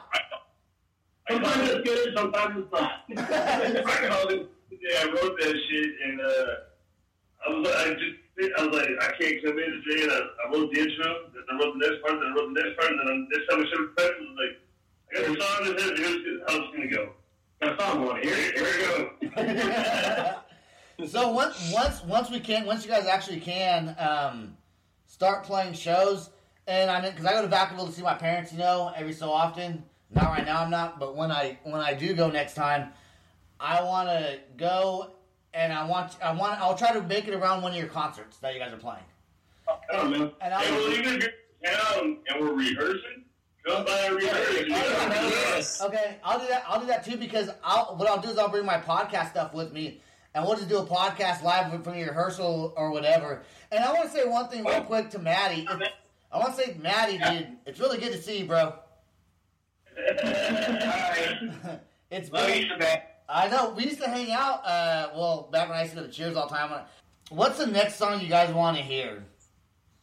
Sometimes 1.29 1.69
it's 1.69 1.89
good, 1.89 2.13
sometimes 2.15 2.63
it's 2.63 2.72
not. 2.72 2.91
I 3.17 4.07
called 4.07 4.31
it. 4.31 4.50
Yeah, 4.72 5.00
I 5.01 5.05
wrote 5.07 5.39
that 5.39 5.55
shit, 5.69 5.89
and 6.03 6.22
uh, 6.22 6.45
I 7.46 7.50
was, 7.50 7.68
I 7.68 7.94
just, 7.94 8.58
I 8.58 8.66
was 8.66 8.75
like, 8.75 8.90
I 9.02 9.12
can't 9.18 9.44
come 9.44 9.58
in 9.60 9.84
today, 9.86 10.04
and 10.04 10.12
I, 10.12 10.20
I 10.20 10.52
wrote 10.52 10.74
the 10.74 10.80
intro, 10.80 11.30
then 11.34 11.44
I 11.50 11.54
wrote 11.58 11.74
the 11.78 11.88
next 11.88 12.02
part, 12.02 12.20
then 12.20 12.32
I 12.32 12.36
wrote 12.36 12.54
the 12.54 12.62
next 12.62 12.80
part, 12.80 12.92
and 12.92 13.08
then 13.08 13.28
this 13.32 13.44
time 13.50 13.60
I 13.60 13.66
should 13.70 13.80
the 13.80 13.94
press, 13.96 14.12
I 14.12 14.22
was 14.22 14.38
like, 14.42 14.56
I 15.10 15.14
got 15.16 15.25
the 15.28 15.42
song 15.42 15.68
in. 15.68 15.98
Here's 15.98 16.42
how 16.48 16.58
it's 16.58 16.75
gonna 16.75 16.88
go. 16.88 17.14
Got 17.62 17.80
a 17.80 17.82
song 17.82 18.10
on 18.10 18.22
here. 18.22 18.36
Here 18.36 19.10
we 19.36 19.44
go. 19.44 20.36
So 21.08 21.30
once 21.30 21.74
once 21.74 22.04
once 22.04 22.30
we 22.32 22.40
can 22.40 22.66
once 22.66 22.86
you 22.86 22.90
guys 22.90 23.06
actually 23.06 23.42
can 23.42 23.96
um, 24.00 24.56
start 25.06 25.44
playing 25.44 25.74
shows, 25.74 26.30
and 26.68 26.90
I 26.90 27.02
mean 27.02 27.12
because 27.12 27.25
I 27.25 27.34
go 27.34 27.42
to 27.42 27.54
Vacaville 27.54 27.86
to 27.88 27.92
see 27.92 28.02
my 28.02 28.14
parents, 28.14 28.54
you 28.54 28.60
know, 28.60 28.94
every 28.96 29.12
so 29.12 29.30
often. 29.30 29.84
Not 30.12 30.25
right 30.25 30.46
now, 30.46 30.64
I'm 30.64 30.70
not, 30.70 31.00
but 31.00 31.16
when 31.16 31.32
I 31.32 31.60
when 31.64 31.82
I 31.82 31.94
do 31.94 32.14
go 32.14 32.30
next 32.30 32.54
time, 32.54 32.94
I 33.60 33.84
want 33.84 34.08
to 34.08 34.40
go 34.56 35.12
and 35.55 35.74
I 35.74 35.85
want 35.85 36.17
I 36.24 36.31
want 36.33 36.59
I'll 36.62 36.77
try 36.77 36.91
to 36.93 37.01
make 37.01 37.27
it 37.27 37.33
around 37.33 37.62
one 37.63 37.71
of 37.71 37.77
your 37.77 37.88
concerts 37.88 38.38
that 38.38 38.53
you 38.53 38.59
guys 38.59 38.74
are 38.74 38.77
playing. 38.77 39.03
Come 39.91 40.00
on, 40.01 40.12
man. 40.12 40.31
And 40.41 40.53
I- 40.53 40.63
And 40.63 40.75
we're 40.75 40.89
leaving 40.89 41.21
town, 41.65 42.18
and 42.27 42.39
we're 42.41 42.53
rehearsing. 42.53 43.24
Come 43.65 43.83
by 43.85 43.91
and 44.01 44.15
rehearse. 44.15 44.59
You. 44.59 44.65
Yes. 44.68 45.81
Okay, 45.81 46.18
I'll 46.24 46.39
do 46.39 46.46
that. 46.48 46.63
I'll 46.68 46.79
do 46.79 46.85
that 46.87 47.03
too 47.03 47.18
because 47.18 47.50
I'll 47.63 47.96
what 47.98 48.07
I'll 48.07 48.22
do 48.22 48.29
is 48.29 48.37
I'll 48.37 48.50
bring 48.50 48.65
my 48.65 48.77
podcast 48.77 49.31
stuff 49.31 49.53
with 49.55 49.74
me, 49.74 50.01
and 50.35 50.46
we'll 50.46 50.55
just 50.55 50.70
do 50.70 50.77
a 50.77 50.85
podcast 50.85 51.41
live 51.41 51.72
from 51.72 51.81
the 51.98 52.03
rehearsal 52.03 52.74
or 52.77 52.91
whatever. 52.91 53.41
And 53.72 53.83
I 53.83 53.91
want 53.91 54.03
to 54.11 54.15
say 54.15 54.27
one 54.27 54.50
thing 54.50 54.63
real 54.65 54.81
quick 54.81 55.09
to 55.11 55.20
Maddie. 55.20 55.63
It's- 55.63 55.89
I 56.31 56.37
want 56.39 56.55
to 56.57 56.61
say, 56.61 56.75
Maddie, 56.81 57.18
dude, 57.18 57.48
it's 57.65 57.79
really 57.79 57.98
good 57.98 58.11
to 58.11 58.22
see 58.22 58.39
you, 58.39 58.46
bro. 58.46 58.74
Alright. 59.98 61.81
It's 62.11 62.31
Love 62.31 62.46
been 62.48 62.61
you, 62.63 62.70
Sebastian. 62.70 63.01
I 63.27 63.48
know. 63.50 63.72
We 63.72 63.85
used 63.85 64.01
to 64.01 64.09
hang 64.09 64.31
out. 64.31 64.66
Uh, 64.66 65.09
well, 65.16 65.50
back 65.51 65.70
when 65.70 65.77
I 65.77 65.81
used 65.83 65.96
to 65.96 66.01
go 66.01 66.05
to 66.07 66.11
Cheers 66.11 66.35
all 66.35 66.48
the 66.48 66.55
time. 66.55 66.83
What's 67.29 67.57
the 67.57 67.68
next 67.68 67.96
song 67.96 68.22
you 68.22 68.27
guys 68.27 68.53
want 68.53 68.77
to 68.77 68.83
hear? 68.83 69.24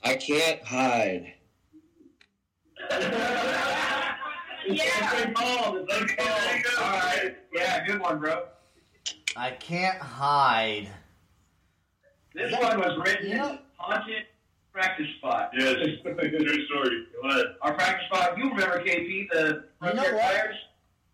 I 0.02 0.16
can't 0.16 0.62
hide. 0.64 1.34
Yeah. 4.64 5.24
Good 5.24 5.34
call. 5.34 5.72
Good 5.72 6.16
call. 6.16 6.84
All 6.84 6.92
right. 7.00 7.36
Yeah, 7.52 7.84
good 7.84 8.00
one, 8.00 8.20
bro. 8.20 8.44
I 9.36 9.50
can't 9.50 9.98
hide. 9.98 10.88
This 12.32 12.52
one 12.52 12.78
was 12.78 12.96
written 13.04 13.26
You 13.26 13.32
in 13.32 13.38
know- 13.38 13.58
haunted 13.76 14.22
practice 14.72 15.08
spot. 15.18 15.50
Yes, 15.58 15.74
true 16.04 16.66
story. 16.66 17.06
Go 17.20 17.28
ahead. 17.28 17.46
Our 17.62 17.74
practice 17.74 18.06
spot. 18.06 18.38
You 18.38 18.50
remember 18.50 18.84
KP, 18.84 19.28
the 19.32 19.38
You 19.40 19.50
know 19.50 19.62
Frontier 19.80 20.14
what? 20.14 20.22
Flyers? 20.22 20.56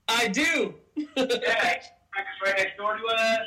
I 0.09 0.29
do. 0.29 0.75
Yeah, 1.17 1.81
practice 2.19 2.41
right 2.45 2.57
next 2.57 2.77
door 2.77 2.97
to 2.97 3.05
us. 3.15 3.47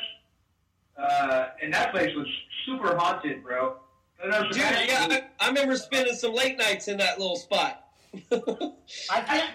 Uh, 0.96 1.48
and 1.62 1.72
that 1.72 1.92
place 1.92 2.14
was 2.16 2.26
super 2.66 2.96
haunted, 2.96 3.42
bro. 3.42 3.76
And 4.22 4.32
there 4.32 4.42
was 4.42 4.56
Dude, 4.56 4.64
yeah, 4.64 5.06
I, 5.10 5.24
I 5.40 5.48
remember 5.48 5.76
spending 5.76 6.14
some 6.14 6.34
late 6.34 6.58
nights 6.58 6.88
in 6.88 6.98
that 6.98 7.18
little 7.18 7.36
spot. 7.36 7.84
I 8.30 9.20
can't. 9.20 9.50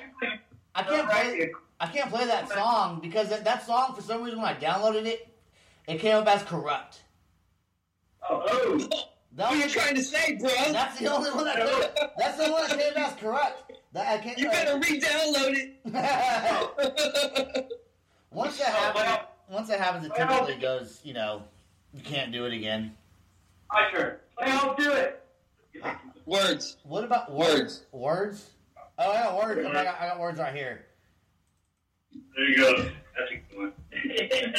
I 0.76 0.84
can't 0.84 1.10
play. 1.10 1.52
I 1.80 1.88
can't 1.88 2.10
play 2.10 2.26
that 2.26 2.50
song 2.52 3.00
because 3.02 3.30
that, 3.30 3.44
that 3.46 3.66
song, 3.66 3.94
for 3.96 4.02
some 4.02 4.24
reason, 4.24 4.42
when 4.42 4.50
I 4.50 4.56
downloaded 4.56 5.06
it, 5.06 5.28
it 5.88 6.00
came 6.00 6.16
up 6.16 6.28
as 6.28 6.42
corrupt. 6.44 7.02
Oh, 8.28 8.44
oh. 8.48 8.78
That 9.36 9.50
what 9.50 9.54
are 9.54 9.56
you 9.58 9.64
was- 9.64 9.74
trying 9.74 9.96
to 9.96 10.04
say, 10.04 10.36
bro? 10.40 10.50
That's 10.72 11.00
the 11.00 11.14
only 11.14 11.30
one 11.32 11.46
that 11.46 11.56
came, 11.58 12.10
That's 12.18 12.38
the 12.44 12.52
one 12.52 12.68
that 12.68 12.80
came 12.80 12.94
as 12.98 13.14
corrupt. 13.14 13.72
That 13.94 14.08
I 14.08 14.18
can't. 14.18 14.38
You 14.40 14.50
better 14.50 14.80
re-download 14.80 15.76
it. 15.86 17.74
once 18.32 18.58
that 18.58 18.68
happens, 18.68 19.28
once 19.50 19.68
that 19.70 19.80
happens, 19.80 20.06
it 20.06 20.14
typically 20.16 20.56
goes. 20.56 21.00
You 21.04 21.14
know, 21.14 21.44
you 21.94 22.02
can't 22.02 22.32
do 22.32 22.46
it 22.46 22.54
again. 22.54 22.96
I 23.72 23.90
sure. 23.92 24.20
I'll 24.40 24.76
do 24.76 24.92
it. 24.92 25.24
Words. 26.26 26.78
What 26.84 27.04
about 27.04 27.32
words? 27.32 27.84
Words? 27.92 28.50
Oh, 29.00 29.12
I 29.12 29.24
got 29.24 29.38
words. 29.38 29.66
I 29.66 29.84
got, 29.84 30.02
I 30.02 30.08
got 30.08 30.20
words 30.20 30.40
right 30.40 30.54
here. 30.54 30.86
There 32.36 32.50
you 32.50 32.58
go. 32.58 32.76
That's 33.18 33.32
a 33.32 33.36
good 33.50 33.58
one. 33.58 33.74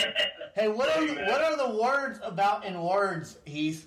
Hey, 0.55 0.67
what 0.67 0.89
are 0.97 1.07
the, 1.07 1.15
what 1.15 1.41
are 1.41 1.57
the 1.57 1.81
words 1.81 2.19
about 2.25 2.65
in 2.65 2.83
words, 2.83 3.39
Heath? 3.45 3.87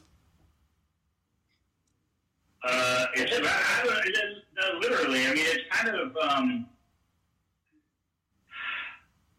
Uh, 2.64 3.06
it's 3.14 3.38
about, 3.38 3.50
I 3.52 3.84
don't, 3.84 4.06
it 4.06 4.10
is, 4.12 4.44
no, 4.56 4.80
literally. 4.80 5.26
I 5.28 5.34
mean, 5.34 5.44
it's 5.46 5.64
kind 5.70 5.94
of. 5.94 6.16
Um, 6.16 6.68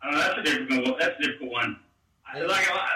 I 0.02 0.10
know. 0.10 0.18
That's 0.18 0.38
a 0.38 0.42
difficult. 0.42 0.84
one. 0.90 0.98
That's 0.98 1.14
a 1.18 1.22
difficult 1.22 1.52
one. 1.52 1.76
I, 2.26 2.40
like, 2.40 2.48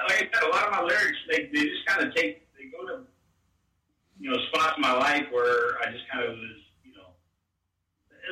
like 0.08 0.16
I 0.16 0.18
said, 0.32 0.42
a 0.44 0.48
lot 0.48 0.66
of 0.66 0.72
my 0.72 0.82
lyrics, 0.82 1.18
they, 1.30 1.50
they 1.52 1.60
just 1.64 1.86
kind 1.86 2.06
of 2.06 2.14
take. 2.14 2.42
They 2.56 2.64
go 2.66 2.86
to, 2.86 3.02
you 4.18 4.30
know, 4.30 4.36
spots 4.48 4.74
in 4.76 4.82
my 4.82 4.92
life 4.92 5.24
where 5.30 5.78
I 5.82 5.92
just 5.92 6.04
kind 6.10 6.24
of 6.24 6.30
was, 6.30 6.56
you 6.84 6.92
know. 6.94 7.08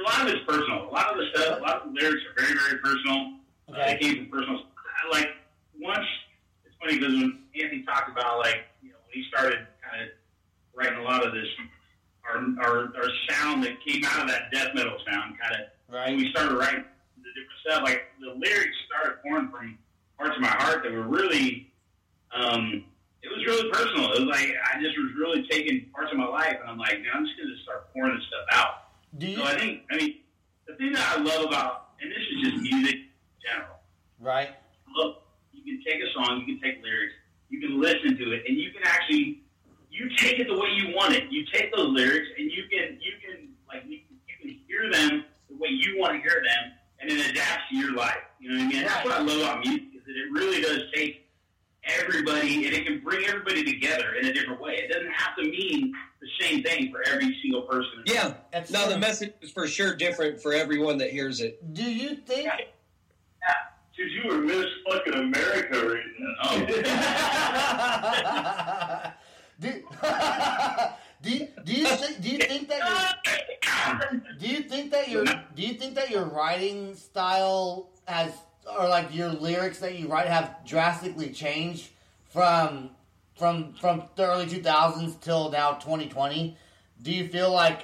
A 0.00 0.02
lot 0.02 0.26
of 0.26 0.34
it's 0.34 0.44
personal. 0.48 0.88
A 0.88 0.92
lot 0.92 1.12
of 1.12 1.18
the 1.18 1.26
stuff, 1.34 1.58
a 1.58 1.62
lot 1.62 1.82
of 1.82 1.92
the 1.94 2.00
lyrics 2.00 2.22
are 2.30 2.42
very, 2.42 2.58
very 2.58 2.78
personal. 2.80 3.34
Uh, 3.68 3.84
they 3.86 3.98
came 3.98 4.16
from 4.16 4.26
personal. 4.38 4.60
I, 4.60 5.10
like 5.18 5.28
once, 5.78 6.06
it's 6.64 6.74
funny 6.80 6.98
because 6.98 7.14
when 7.14 7.38
Anthony 7.60 7.82
talked 7.84 8.10
about 8.10 8.38
like, 8.38 8.64
you 8.82 8.90
know, 8.90 8.96
when 9.04 9.12
he 9.12 9.24
started 9.28 9.58
kind 9.84 10.02
of 10.02 10.08
writing 10.74 10.98
a 10.98 11.02
lot 11.02 11.24
of 11.26 11.32
this 11.32 11.46
our, 12.24 12.40
our, 12.64 12.78
our 12.96 13.10
sound 13.28 13.62
that 13.62 13.72
came 13.86 14.02
out 14.06 14.22
of 14.22 14.28
that 14.28 14.50
death 14.50 14.68
metal 14.74 14.96
sound 15.06 15.34
kind 15.38 15.54
of 15.60 15.68
when 15.92 16.16
we 16.16 16.30
started 16.30 16.56
writing 16.56 16.82
the 17.18 17.30
different 17.36 17.60
stuff 17.64 17.82
like 17.84 18.02
the 18.18 18.32
lyrics 18.32 18.74
started 18.88 19.20
pouring 19.22 19.48
from 19.50 19.78
parts 20.18 20.34
of 20.34 20.40
my 20.40 20.48
heart 20.48 20.82
that 20.82 20.90
were 20.90 21.02
really 21.06 21.70
um 22.34 22.82
it 23.22 23.28
was 23.28 23.44
really 23.46 23.70
personal 23.70 24.10
it 24.14 24.20
was 24.24 24.28
like 24.30 24.50
i 24.72 24.80
just 24.82 24.96
was 24.98 25.12
really 25.18 25.46
taking 25.50 25.84
parts 25.94 26.10
of 26.10 26.18
my 26.18 26.26
life 26.26 26.56
and 26.60 26.68
i'm 26.68 26.78
like 26.78 26.94
man 27.02 27.10
i'm 27.14 27.24
just 27.26 27.36
going 27.36 27.48
to 27.54 27.62
start 27.62 27.92
pouring 27.92 28.16
this 28.16 28.24
stuff 28.26 28.46
out 28.58 28.74
Do 29.18 29.26
you? 29.28 29.36
so 29.36 29.44
i 29.44 29.56
think 29.58 29.82
i 29.92 29.96
mean 29.96 30.14
the 30.66 30.74
thing 30.76 30.92
that 30.92 31.16
i 31.16 31.20
love 31.20 31.44
about 31.46 31.90
and 32.00 32.10
this 32.10 32.18
is 32.18 32.50
just 32.50 32.56
music 32.62 32.96
in 32.96 33.08
general 33.46 33.76
Right. 34.18 34.48
look, 34.96 35.22
you 35.52 35.62
can 35.62 35.84
take 35.84 36.02
a 36.02 36.10
song, 36.14 36.42
you 36.46 36.56
can 36.56 36.62
take 36.64 36.82
lyrics, 36.82 37.12
you 37.50 37.60
can 37.60 37.78
listen 37.78 38.16
to 38.16 38.32
it, 38.32 38.42
and 38.48 38.56
you 38.56 38.72
can 38.72 38.80
actually 38.86 39.40
you 39.90 40.08
take 40.16 40.40
it 40.40 40.48
the 40.48 40.54
way 40.58 40.66
you 40.74 40.92
want 40.92 41.14
it. 41.14 41.30
You 41.30 41.44
take 41.52 41.72
those 41.72 41.86
lyrics 41.94 42.26
and 42.36 42.50
you 42.50 42.64
can 42.68 42.98
you 43.00 43.12
can 43.22 43.48
like 43.68 43.84
you, 43.86 43.98
you 44.26 44.34
can 44.40 44.58
hear 44.66 44.90
them 44.90 45.24
the 45.48 45.54
way 45.56 45.68
you 45.70 45.96
want 46.00 46.14
to 46.14 46.18
hear 46.20 46.42
them, 46.42 46.72
and 47.00 47.12
it 47.12 47.30
adapts 47.30 47.62
to 47.70 47.76
your 47.76 47.92
life. 47.94 48.16
You 48.40 48.48
know 48.50 48.56
what 48.56 48.64
I 48.64 48.68
mean? 48.68 48.78
And 48.78 48.86
that's 48.88 49.04
what 49.04 49.14
I 49.14 49.20
love 49.22 49.38
about 49.40 49.64
music 49.64 49.82
is 49.94 50.02
that 50.04 50.16
it 50.16 50.32
really 50.32 50.60
does 50.62 50.80
take 50.96 51.20
everybody 51.84 52.66
and 52.66 52.74
it 52.74 52.86
can 52.86 53.00
bring 53.00 53.24
everybody 53.26 53.62
together 53.62 54.14
in 54.20 54.26
a 54.26 54.32
different 54.32 54.60
way. 54.60 54.74
It 54.76 54.90
doesn't 54.92 55.12
have 55.12 55.36
to 55.36 55.42
mean 55.42 55.92
the 56.20 56.28
same 56.40 56.62
thing 56.62 56.90
for 56.90 57.02
every 57.06 57.36
single 57.42 57.62
person. 57.62 58.02
Yeah. 58.06 58.34
That's 58.52 58.70
No, 58.72 58.86
the 58.86 58.92
true. 58.92 59.00
message 59.00 59.34
is 59.42 59.50
for 59.50 59.63
sure 59.74 59.94
different 59.94 60.40
for 60.40 60.52
everyone 60.52 60.98
that 60.98 61.10
hears 61.10 61.40
it. 61.40 61.74
Do 61.74 61.82
you 61.82 62.16
think? 62.16 62.50
Dude, 63.96 64.10
you 64.10 64.28
were 64.28 64.38
Miss 64.38 64.66
fucking 64.88 65.14
America 65.14 65.86
right 65.86 66.02
now. 66.18 69.12
do, 69.60 69.72
do, 71.22 71.30
you, 71.30 71.48
do 71.64 71.72
you 71.72 71.86
think 71.86 72.20
do 72.20 72.28
you 72.28 72.38
think 72.38 72.68
that 72.68 73.16
your, 73.88 74.22
do 74.38 74.46
you 74.46 74.62
think 74.62 74.90
that 74.90 75.08
your 75.08 75.24
do 75.24 75.62
you 75.62 75.74
think 75.74 75.94
that 75.94 76.10
your 76.10 76.24
writing 76.24 76.94
style 76.94 77.88
has 78.06 78.32
or 78.78 78.88
like 78.88 79.14
your 79.14 79.30
lyrics 79.30 79.78
that 79.78 79.98
you 79.98 80.08
write 80.08 80.26
have 80.26 80.56
drastically 80.66 81.30
changed 81.30 81.90
from 82.28 82.90
from 83.36 83.72
from 83.74 84.02
the 84.16 84.26
early 84.26 84.46
2000s 84.46 85.20
till 85.20 85.50
now 85.50 85.72
2020 85.74 86.56
do 87.02 87.12
you 87.12 87.28
feel 87.28 87.52
like 87.52 87.82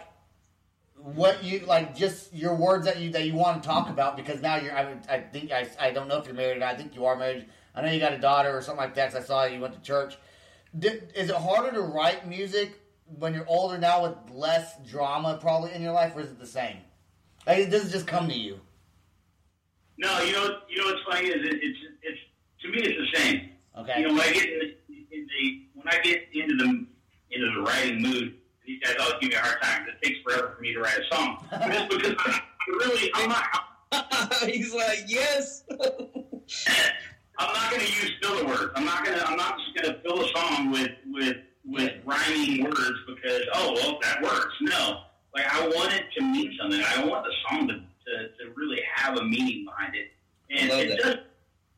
what 1.03 1.43
you 1.43 1.61
like 1.61 1.95
just 1.97 2.33
your 2.35 2.55
words 2.55 2.85
that 2.87 2.99
you 2.99 3.11
that 3.11 3.25
you 3.27 3.35
want 3.35 3.63
to 3.63 3.67
talk 3.69 3.89
about 3.89 4.17
because 4.17 4.43
now 4.43 4.57
you're 4.57 4.73
I, 4.77 4.97
I 5.09 5.21
think 5.21 5.51
I, 5.53 5.69
I 5.79 5.91
don't 5.93 6.09
know 6.09 6.19
if 6.19 6.27
you're 6.27 6.35
married 6.35 6.57
or 6.57 6.61
not. 6.61 6.75
I 6.75 6.77
think 6.77 6.95
you 6.95 7.05
are 7.07 7.17
married. 7.17 7.47
I 7.75 7.83
know 7.83 7.91
you 7.91 8.01
got 8.01 8.13
a 8.13 8.19
daughter 8.19 8.57
or 8.57 8.61
something 8.63 8.83
like 8.85 8.95
that. 8.97 9.13
'cause 9.13 9.23
I 9.25 9.27
saw 9.27 9.45
you 9.45 9.61
went 9.61 9.75
to 9.75 9.81
church. 9.81 10.17
Did, 10.79 11.13
is 11.17 11.31
it 11.31 11.37
harder 11.37 11.73
to 11.73 11.81
write 11.83 12.29
music 12.29 12.79
when 13.19 13.35
you're 13.35 13.47
older 13.49 13.77
now 13.79 14.03
with 14.03 14.15
less 14.31 14.75
drama 14.89 15.39
probably 15.41 15.73
in 15.73 15.83
your 15.83 15.93
life, 15.93 16.15
or 16.15 16.21
is 16.21 16.31
it 16.31 16.39
the 16.39 16.47
same? 16.47 16.77
Like, 17.47 17.59
it 17.59 17.71
does 17.71 17.89
it 17.89 17.91
just 17.91 18.07
come 18.07 18.29
to 18.29 18.35
you? 18.35 18.61
No, 19.99 20.21
you 20.23 20.33
know, 20.33 20.59
you 20.69 20.79
know 20.79 20.85
what's 20.87 21.03
funny 21.11 21.29
is 21.29 21.35
it, 21.47 21.59
it's 21.63 21.79
it's 22.03 22.19
to 22.63 22.69
me 22.69 22.79
it's 22.79 23.13
the 23.13 23.19
same. 23.21 23.51
Okay. 23.79 24.01
You 24.01 24.09
know, 24.09 24.15
when 24.15 24.23
I 24.23 24.33
get 24.33 24.45
in 24.49 24.59
the, 24.59 24.97
in 25.17 25.27
the 25.27 25.67
when 25.75 25.89
I 25.89 25.99
get 26.03 26.23
into 26.33 26.57
the 26.57 26.87
into 27.33 27.55
the 27.55 27.63
writing 27.63 28.03
mood, 28.03 28.35
these 28.70 28.80
guys 28.85 28.94
always 29.00 29.14
give 29.20 29.30
me 29.30 29.35
a 29.35 29.40
hard 29.40 29.61
time 29.61 29.87
it 29.88 30.06
takes 30.06 30.20
forever 30.22 30.54
for 30.56 30.62
me 30.62 30.72
to 30.72 30.80
write 30.80 30.96
a 30.96 31.14
song. 31.14 31.44
It's 31.50 31.94
because 31.94 32.14
I 32.18 32.40
really 32.68 33.11
I'm 33.14 33.28
not 33.28 33.44
He's 34.46 34.72
like, 34.72 35.04
yes. 35.09 35.64
I'm 37.38 37.54
not 37.54 37.70
going 37.70 37.80
to 37.80 37.87
use 37.87 38.12
filler 38.22 38.46
words. 38.46 38.70
I'm 38.76 38.85
not 38.85 39.04
going 39.04 39.18
to 39.18 39.26
I'm 39.26 39.37
not 39.37 39.59
just 39.59 39.83
going 39.83 39.94
to 39.94 40.00
fill 40.02 40.22
a 40.22 40.28
song 40.28 40.70
with 40.70 40.90
with 41.09 41.37
with 41.64 41.92
rhyming 42.04 42.64
words 42.64 42.98
because 43.09 43.42
oh 43.54 43.72
well 43.74 43.98
that 44.02 44.22
works. 44.22 44.54
No, 44.61 45.00
like 45.35 45.52
I 45.52 45.66
want 45.66 45.92
it 45.94 46.04
to 46.16 46.22
mean 46.22 46.56
something. 46.61 46.80
I 46.80 47.04
want 47.04 47.24
the 47.24 47.33
song 47.48 47.66
to 47.68 47.74
to, 47.74 48.28
to 48.28 48.52
really 48.54 48.80
have 48.94 49.16
a 49.16 49.24
meaning 49.24 49.64
behind 49.64 49.94
it, 49.96 50.12
and 50.50 50.70
it 50.70 50.88
that. 50.90 50.98
does 50.98 51.16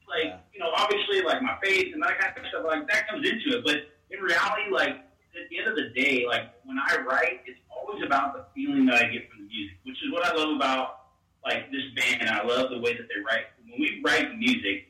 like 0.08 0.40
you 0.52 0.60
know 0.60 0.70
obviously 0.76 1.22
like 1.22 1.40
my 1.40 1.56
faith 1.62 1.94
and 1.94 2.02
that 2.02 2.18
kind 2.18 2.36
of 2.36 2.44
stuff 2.48 2.64
like 2.66 2.86
that 2.88 3.08
comes 3.08 3.26
into 3.26 3.58
it. 3.58 3.64
But 3.64 3.76
in 4.10 4.22
reality, 4.22 4.70
like 4.70 4.96
at 5.36 5.48
the 5.50 5.58
end 5.58 5.68
of 5.68 5.76
the 5.76 5.88
day, 5.94 6.24
like 6.26 6.50
when 6.64 6.78
I 6.78 7.00
write, 7.02 7.40
it's 7.46 7.58
always 7.70 8.02
about 8.04 8.34
the 8.34 8.44
feeling 8.54 8.86
that 8.86 8.96
I 8.96 9.08
get 9.08 9.30
from 9.30 9.44
the 9.44 9.48
music, 9.48 9.76
which 9.84 9.96
is 10.04 10.12
what 10.12 10.24
I 10.26 10.34
love 10.34 10.56
about 10.56 11.06
like 11.44 11.70
this 11.70 11.82
band. 11.96 12.28
I 12.28 12.44
love 12.44 12.70
the 12.70 12.78
way 12.78 12.96
that 12.96 13.08
they 13.08 13.20
write. 13.24 13.46
When 13.64 13.80
we 13.80 14.02
write 14.04 14.38
music, 14.38 14.88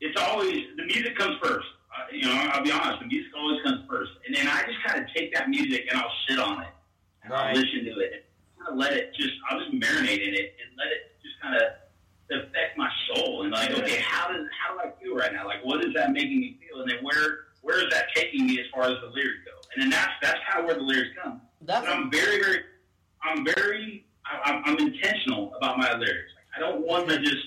it's 0.00 0.20
always 0.20 0.56
the 0.76 0.84
music 0.84 1.16
comes 1.16 1.36
first. 1.42 1.66
Uh, 1.90 2.12
you 2.12 2.22
know, 2.22 2.32
I'll 2.52 2.62
be 2.62 2.70
honest, 2.70 3.00
the 3.00 3.06
music 3.06 3.32
always 3.36 3.62
comes 3.62 3.82
first, 3.88 4.12
and 4.26 4.36
then 4.36 4.46
I 4.46 4.62
just 4.64 4.82
kind 4.84 5.02
of 5.02 5.12
take 5.14 5.34
that 5.34 5.48
music 5.48 5.86
and 5.90 5.98
I'll 5.98 6.12
sit 6.28 6.38
on 6.38 6.62
it, 6.62 6.68
and 7.24 7.32
I'll 7.32 7.54
listen 7.54 7.84
to 7.84 8.00
it, 8.00 8.12
and 8.12 8.22
kind 8.58 8.68
of 8.72 8.76
let 8.76 8.92
it 8.92 9.14
just. 9.14 9.34
I'll 9.48 9.58
just 9.58 9.72
marinate 9.72 10.26
in 10.26 10.34
it 10.34 10.54
and 10.60 10.76
let 10.76 10.88
it 10.88 11.16
just 11.22 11.40
kind 11.40 11.56
of 11.56 11.62
affect 12.30 12.76
my 12.76 12.90
soul, 13.08 13.42
and 13.42 13.52
like, 13.52 13.70
okay, 13.70 14.00
how 14.00 14.28
does 14.28 14.46
how 14.60 14.74
do 14.74 14.88
I 14.88 14.92
feel 15.02 15.16
right 15.16 15.32
now? 15.32 15.46
Like, 15.46 15.64
what 15.64 15.84
is 15.84 15.94
that 15.94 16.12
making 16.12 16.40
me 16.40 16.58
feel? 16.60 16.82
And 16.82 16.90
then 16.90 16.98
where 17.02 17.46
where 17.62 17.82
is 17.84 17.90
that 17.90 18.06
taking 18.14 18.46
me 18.46 18.60
as 18.60 18.66
far 18.72 18.84
as 18.84 18.96
the 19.00 19.08
lyrics 19.08 19.40
go? 19.44 19.55
And 19.76 19.82
then 19.82 19.90
that's 19.90 20.12
that's 20.22 20.38
kind 20.48 20.60
of 20.60 20.66
where 20.66 20.74
the 20.74 20.82
lyrics 20.82 21.10
come. 21.22 21.40
That's 21.60 21.86
But 21.86 21.94
I'm 21.94 22.10
very 22.10 22.40
very 22.40 22.60
I'm 23.22 23.44
very 23.44 24.06
I, 24.24 24.50
I'm, 24.50 24.62
I'm 24.64 24.78
intentional 24.78 25.54
about 25.54 25.76
my 25.76 25.92
lyrics. 25.92 26.30
I 26.56 26.60
don't 26.60 26.80
want 26.80 27.08
to 27.10 27.18
just. 27.18 27.44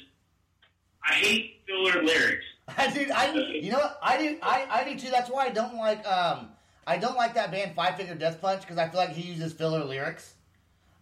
I 1.03 1.13
hate 1.13 1.61
filler 1.65 2.03
lyrics. 2.03 2.45
I 2.77 2.91
do. 2.91 3.07
I 3.13 3.33
you 3.33 3.71
know 3.71 3.79
what 3.79 3.99
I 4.03 4.17
do. 4.17 4.37
I, 4.43 4.67
I 4.69 4.83
do 4.83 4.99
too. 4.99 5.09
That's 5.09 5.29
why 5.29 5.45
I 5.45 5.49
don't 5.49 5.75
like 5.75 6.05
um 6.07 6.49
I 6.85 6.97
don't 6.97 7.17
like 7.17 7.33
that 7.33 7.51
band 7.51 7.73
Five 7.75 7.97
Finger 7.97 8.13
Death 8.13 8.39
Punch 8.39 8.61
because 8.61 8.77
I 8.77 8.87
feel 8.89 8.99
like 8.99 9.11
he 9.11 9.23
uses 9.23 9.53
filler 9.53 9.83
lyrics. 9.83 10.35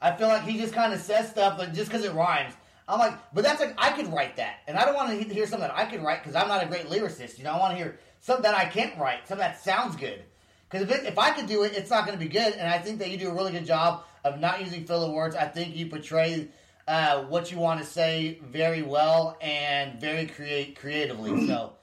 I 0.02 0.16
feel 0.16 0.28
like 0.28 0.44
he 0.44 0.58
just 0.58 0.74
kind 0.74 0.94
of 0.94 1.02
says 1.02 1.30
stuff, 1.30 1.58
but 1.58 1.74
just 1.74 1.90
because 1.90 2.06
it 2.06 2.14
rhymes. 2.14 2.54
I'm 2.88 3.00
like, 3.00 3.16
but 3.34 3.44
that's 3.44 3.60
like 3.60 3.74
I 3.78 3.92
could 3.92 4.08
write 4.14 4.38
that, 4.38 4.60
and 4.68 4.78
I 4.78 4.86
don't 4.86 4.96
want 4.96 5.10
to 5.10 5.34
hear 5.34 5.46
something 5.46 5.68
that 5.68 5.78
I 5.78 5.84
could 5.86 6.02
write 6.02 6.24
because 6.24 6.36
I'm 6.36 6.48
not 6.48 6.64
a 6.64 6.68
great 6.68 6.88
lyricist. 6.88 7.38
You 7.38 7.44
know, 7.44 7.52
I 7.52 7.60
want 7.60 7.72
to 7.72 7.78
hear 7.78 8.00
something 8.22 8.44
that 8.44 8.56
I 8.56 8.66
can't 8.66 8.98
write, 8.98 9.28
something 9.28 9.46
that 9.46 9.62
sounds 9.62 9.98
good. 9.98 10.24
Because 10.70 10.90
if, 10.90 11.06
if 11.06 11.18
I 11.18 11.32
could 11.32 11.48
do 11.48 11.64
it, 11.64 11.74
it's 11.74 11.90
not 11.90 12.06
going 12.06 12.18
to 12.18 12.24
be 12.24 12.30
good. 12.30 12.54
And 12.54 12.68
I 12.68 12.78
think 12.80 13.00
that 13.00 13.10
you 13.10 13.18
do 13.18 13.30
a 13.30 13.34
really 13.34 13.52
good 13.52 13.66
job 13.66 14.04
of 14.24 14.40
not 14.40 14.60
using 14.60 14.86
filler 14.86 15.12
words. 15.12 15.36
I 15.36 15.46
think 15.46 15.76
you 15.76 15.88
portray 15.88 16.50
uh, 16.88 17.24
what 17.24 17.52
you 17.52 17.58
want 17.58 17.80
to 17.80 17.86
say 17.86 18.40
very 18.44 18.82
well 18.82 19.38
and 19.42 20.00
very 20.00 20.26
create 20.26 20.78
creatively. 20.78 21.48
So 21.48 21.74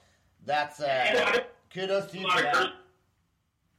that's 0.45 0.79
uh, 0.79 1.39
kudos 1.73 2.11
to 2.11 2.19
you 2.19 2.29
for 2.29 2.41
that. 2.41 2.73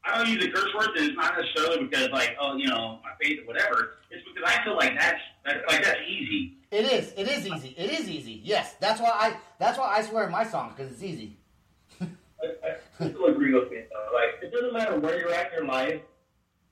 I 0.04 0.18
don't 0.18 0.28
use 0.28 0.44
the 0.44 0.52
curse 0.52 0.72
words, 0.72 0.88
and 0.96 1.08
it's 1.08 1.16
not 1.16 1.36
necessarily 1.36 1.84
because 1.84 2.10
like, 2.10 2.36
oh, 2.40 2.56
you 2.56 2.68
know, 2.68 3.00
my 3.02 3.10
faith 3.20 3.40
or 3.40 3.46
whatever. 3.46 3.94
It's 4.10 4.24
because 4.32 4.48
I 4.48 4.62
feel 4.64 4.76
like 4.76 4.92
that's 4.98 5.20
that, 5.44 5.62
like 5.68 5.82
that's 5.82 6.00
easy. 6.08 6.54
It 6.70 6.84
is. 6.84 7.12
It 7.16 7.28
is 7.28 7.46
easy. 7.46 7.74
It 7.76 7.90
is 7.90 8.08
easy. 8.08 8.40
Yes, 8.44 8.76
that's 8.78 9.00
why 9.00 9.10
I. 9.12 9.36
That's 9.58 9.78
why 9.78 9.96
I 9.96 10.02
swear 10.02 10.26
in 10.26 10.32
my 10.32 10.44
songs 10.44 10.74
because 10.76 10.92
it's 10.92 11.02
easy. 11.02 11.38
I, 13.00 13.04
I 13.04 13.08
still 13.08 13.26
agree 13.26 13.52
with 13.54 13.70
me 13.70 13.78
though. 13.90 14.14
Like 14.14 14.42
it 14.42 14.52
doesn't 14.52 14.72
matter 14.72 14.98
where 14.98 15.18
you're 15.18 15.32
at 15.32 15.52
in 15.52 15.58
your 15.58 15.66
life. 15.66 16.00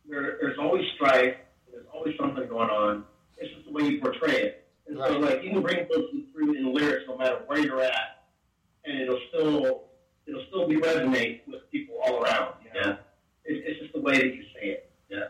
There, 0.09 0.39
there's 0.41 0.59
always 0.59 0.85
strife. 0.95 1.37
There's 1.71 1.87
always 1.93 2.15
something 2.19 2.47
going 2.49 2.71
on. 2.71 3.05
It's 3.39 3.53
just 3.55 3.67
the 3.67 3.73
way 3.73 3.85
you 3.85 4.01
portray 4.01 4.43
it. 4.43 4.65
And 4.87 4.99
so, 4.99 5.19
like 5.19 5.43
you 5.43 5.51
can 5.51 5.63
bring 5.63 5.87
those 5.91 6.11
through 6.33 6.55
in 6.55 6.75
lyrics, 6.75 7.05
no 7.09 7.17
matter 7.17 7.41
where 7.47 7.59
you're 7.59 7.81
at, 7.81 8.27
and 8.85 9.01
it'll 9.01 9.21
still 9.29 9.85
it'll 10.27 10.45
still 10.49 10.69
be 10.69 10.77
resonate 10.77 11.41
with 11.47 11.71
people 11.71 11.97
all 12.05 12.23
around. 12.23 12.55
You 12.65 12.81
know? 12.81 12.87
Yeah. 12.89 12.97
It's, 13.45 13.67
it's 13.67 13.81
just 13.81 13.93
the 13.95 14.01
way 14.01 14.19
that 14.19 14.35
you 14.35 14.43
say 14.55 14.69
it. 14.69 14.91
Yeah. 15.09 15.29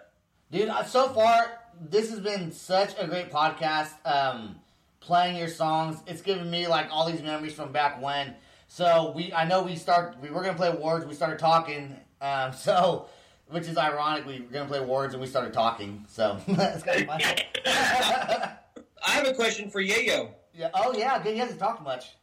Dude, 0.51 0.69
uh, 0.69 0.85
so 0.85 1.09
far 1.09 1.59
this 1.81 2.11
has 2.11 2.21
been 2.21 2.53
such 2.53 2.95
a 2.99 3.07
great 3.07 3.31
podcast. 3.31 3.93
Um, 4.05 4.57
playing 5.01 5.37
your 5.37 5.49
songs, 5.49 6.03
it's 6.07 6.23
given 6.23 6.51
me 6.51 6.67
like 6.67 6.89
all 6.91 7.11
these 7.11 7.23
memories 7.23 7.55
from 7.55 7.73
back 7.73 8.01
when. 8.03 8.35
So 8.75 9.13
we, 9.15 9.33
I 9.33 9.45
know 9.45 9.63
we 9.63 9.77
start, 9.77 10.17
we 10.21 10.31
were 10.31 10.43
gonna 10.43 10.57
play 10.57 10.75
Words. 10.75 11.07
We 11.07 11.15
started 11.15 11.39
talking. 11.39 11.95
Um, 12.21 12.53
so, 12.59 13.07
which 13.47 13.69
is 13.69 13.79
ironic. 13.79 14.27
We 14.27 14.41
were 14.41 14.49
gonna 14.53 14.67
play 14.67 14.81
Words, 14.81 15.15
and 15.15 15.21
we 15.21 15.29
started 15.29 15.53
talking. 15.53 16.05
So 16.09 16.41
it's 16.49 16.83
kind 16.83 17.03
of 17.03 17.07
funny. 17.07 17.25
I 17.67 19.11
have 19.11 19.29
a 19.29 19.35
question 19.35 19.71
for 19.71 19.81
Yayo. 19.81 20.31
yeah. 20.53 20.71
Oh 20.75 20.93
yeah. 20.93 21.23
He 21.23 21.39
hasn't 21.39 21.61
talked 21.61 21.85
much. 21.85 22.17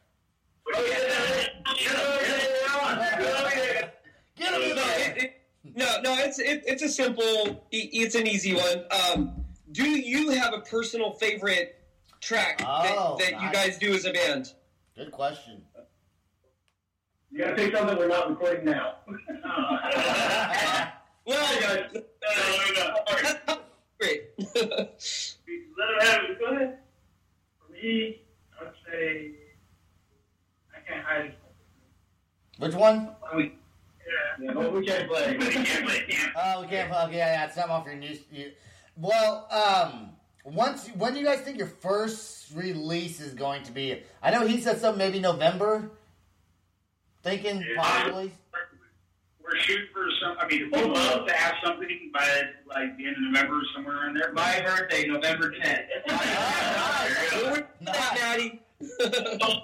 Get 4.35 4.53
him 4.53 4.61
in 4.61 4.75
there. 4.75 5.29
no, 5.63 6.01
no, 6.01 6.15
it's 6.17 6.39
it, 6.39 6.63
it's 6.67 6.83
a 6.83 6.89
simple, 6.89 7.65
it's 7.71 8.15
an 8.15 8.27
easy 8.27 8.55
one. 8.55 8.83
Um, 8.91 9.45
do 9.71 9.89
you 9.89 10.31
have 10.31 10.53
a 10.53 10.59
personal 10.59 11.13
favorite 11.13 11.81
track 12.19 12.61
Oh, 12.67 13.15
that, 13.19 13.31
that 13.31 13.41
you 13.41 13.51
guys 13.53 13.77
do 13.77 13.93
as 13.93 14.03
a 14.03 14.11
band? 14.11 14.51
Good 14.97 15.11
question. 15.11 15.61
You 17.31 17.39
gotta 17.39 17.55
pick 17.55 17.75
something 17.75 17.97
we're 17.97 18.07
not 18.07 18.29
recording 18.29 18.65
now. 18.65 18.95
Well, 21.23 21.47
great. 23.99 24.23
Let 24.55 24.65
him 24.65 24.87
have 26.01 26.23
it. 26.23 26.39
Go 26.39 26.45
ahead. 26.47 26.77
For 27.59 27.71
me, 27.71 28.21
I 28.59 28.63
would 28.63 28.73
say 28.91 29.31
I 30.75 30.79
can't 30.91 31.05
hide 31.05 31.25
it. 31.27 31.37
Which 32.57 32.73
one? 32.73 33.09
Yeah. 33.35 33.43
Yeah, 34.41 34.53
but 34.53 34.73
we 34.73 34.85
can't 34.85 35.07
play. 35.07 35.37
But 35.37 35.53
he 35.53 35.63
can't 35.63 35.85
play. 35.87 36.05
Can't. 36.09 36.33
Oh, 36.35 36.61
we 36.61 36.67
can't. 36.67 36.91
Okay, 36.91 37.17
yeah, 37.17 37.33
yeah, 37.33 37.45
it's 37.45 37.55
something 37.55 37.71
off 37.71 37.85
your 37.85 37.95
news. 37.95 38.19
You, 38.31 38.51
well, 38.97 39.47
um, 39.51 40.09
once 40.43 40.87
when 40.89 41.13
do 41.13 41.19
you 41.19 41.25
guys 41.25 41.41
think 41.41 41.57
your 41.57 41.67
first 41.67 42.51
release 42.55 43.21
is 43.21 43.33
going 43.33 43.63
to 43.63 43.71
be? 43.71 44.01
I 44.23 44.31
know 44.31 44.45
he 44.47 44.59
said 44.59 44.79
something 44.79 44.97
maybe 44.97 45.19
November. 45.19 45.91
Thinking 47.23 47.63
possibly. 47.77 48.31
We're 49.43 49.57
shooting 49.59 49.87
for 49.93 50.05
some. 50.21 50.37
I 50.39 50.47
mean, 50.47 50.69
we'd 50.71 50.85
love 50.85 51.27
to 51.27 51.33
have 51.33 51.55
something 51.63 52.11
by 52.13 52.25
like 52.67 52.97
the 52.97 53.07
end 53.07 53.15
of 53.17 53.21
November, 53.33 53.61
somewhere 53.75 54.07
in 54.07 54.13
there. 54.15 54.31
My 54.33 54.61
birthday, 54.61 55.07
November 55.07 55.51
10th. 55.51 55.83
Nice. 56.07 57.33
Where's 57.43 57.63
that, 57.81 58.17
Natty? 58.19 58.61
Oh, 59.41 59.61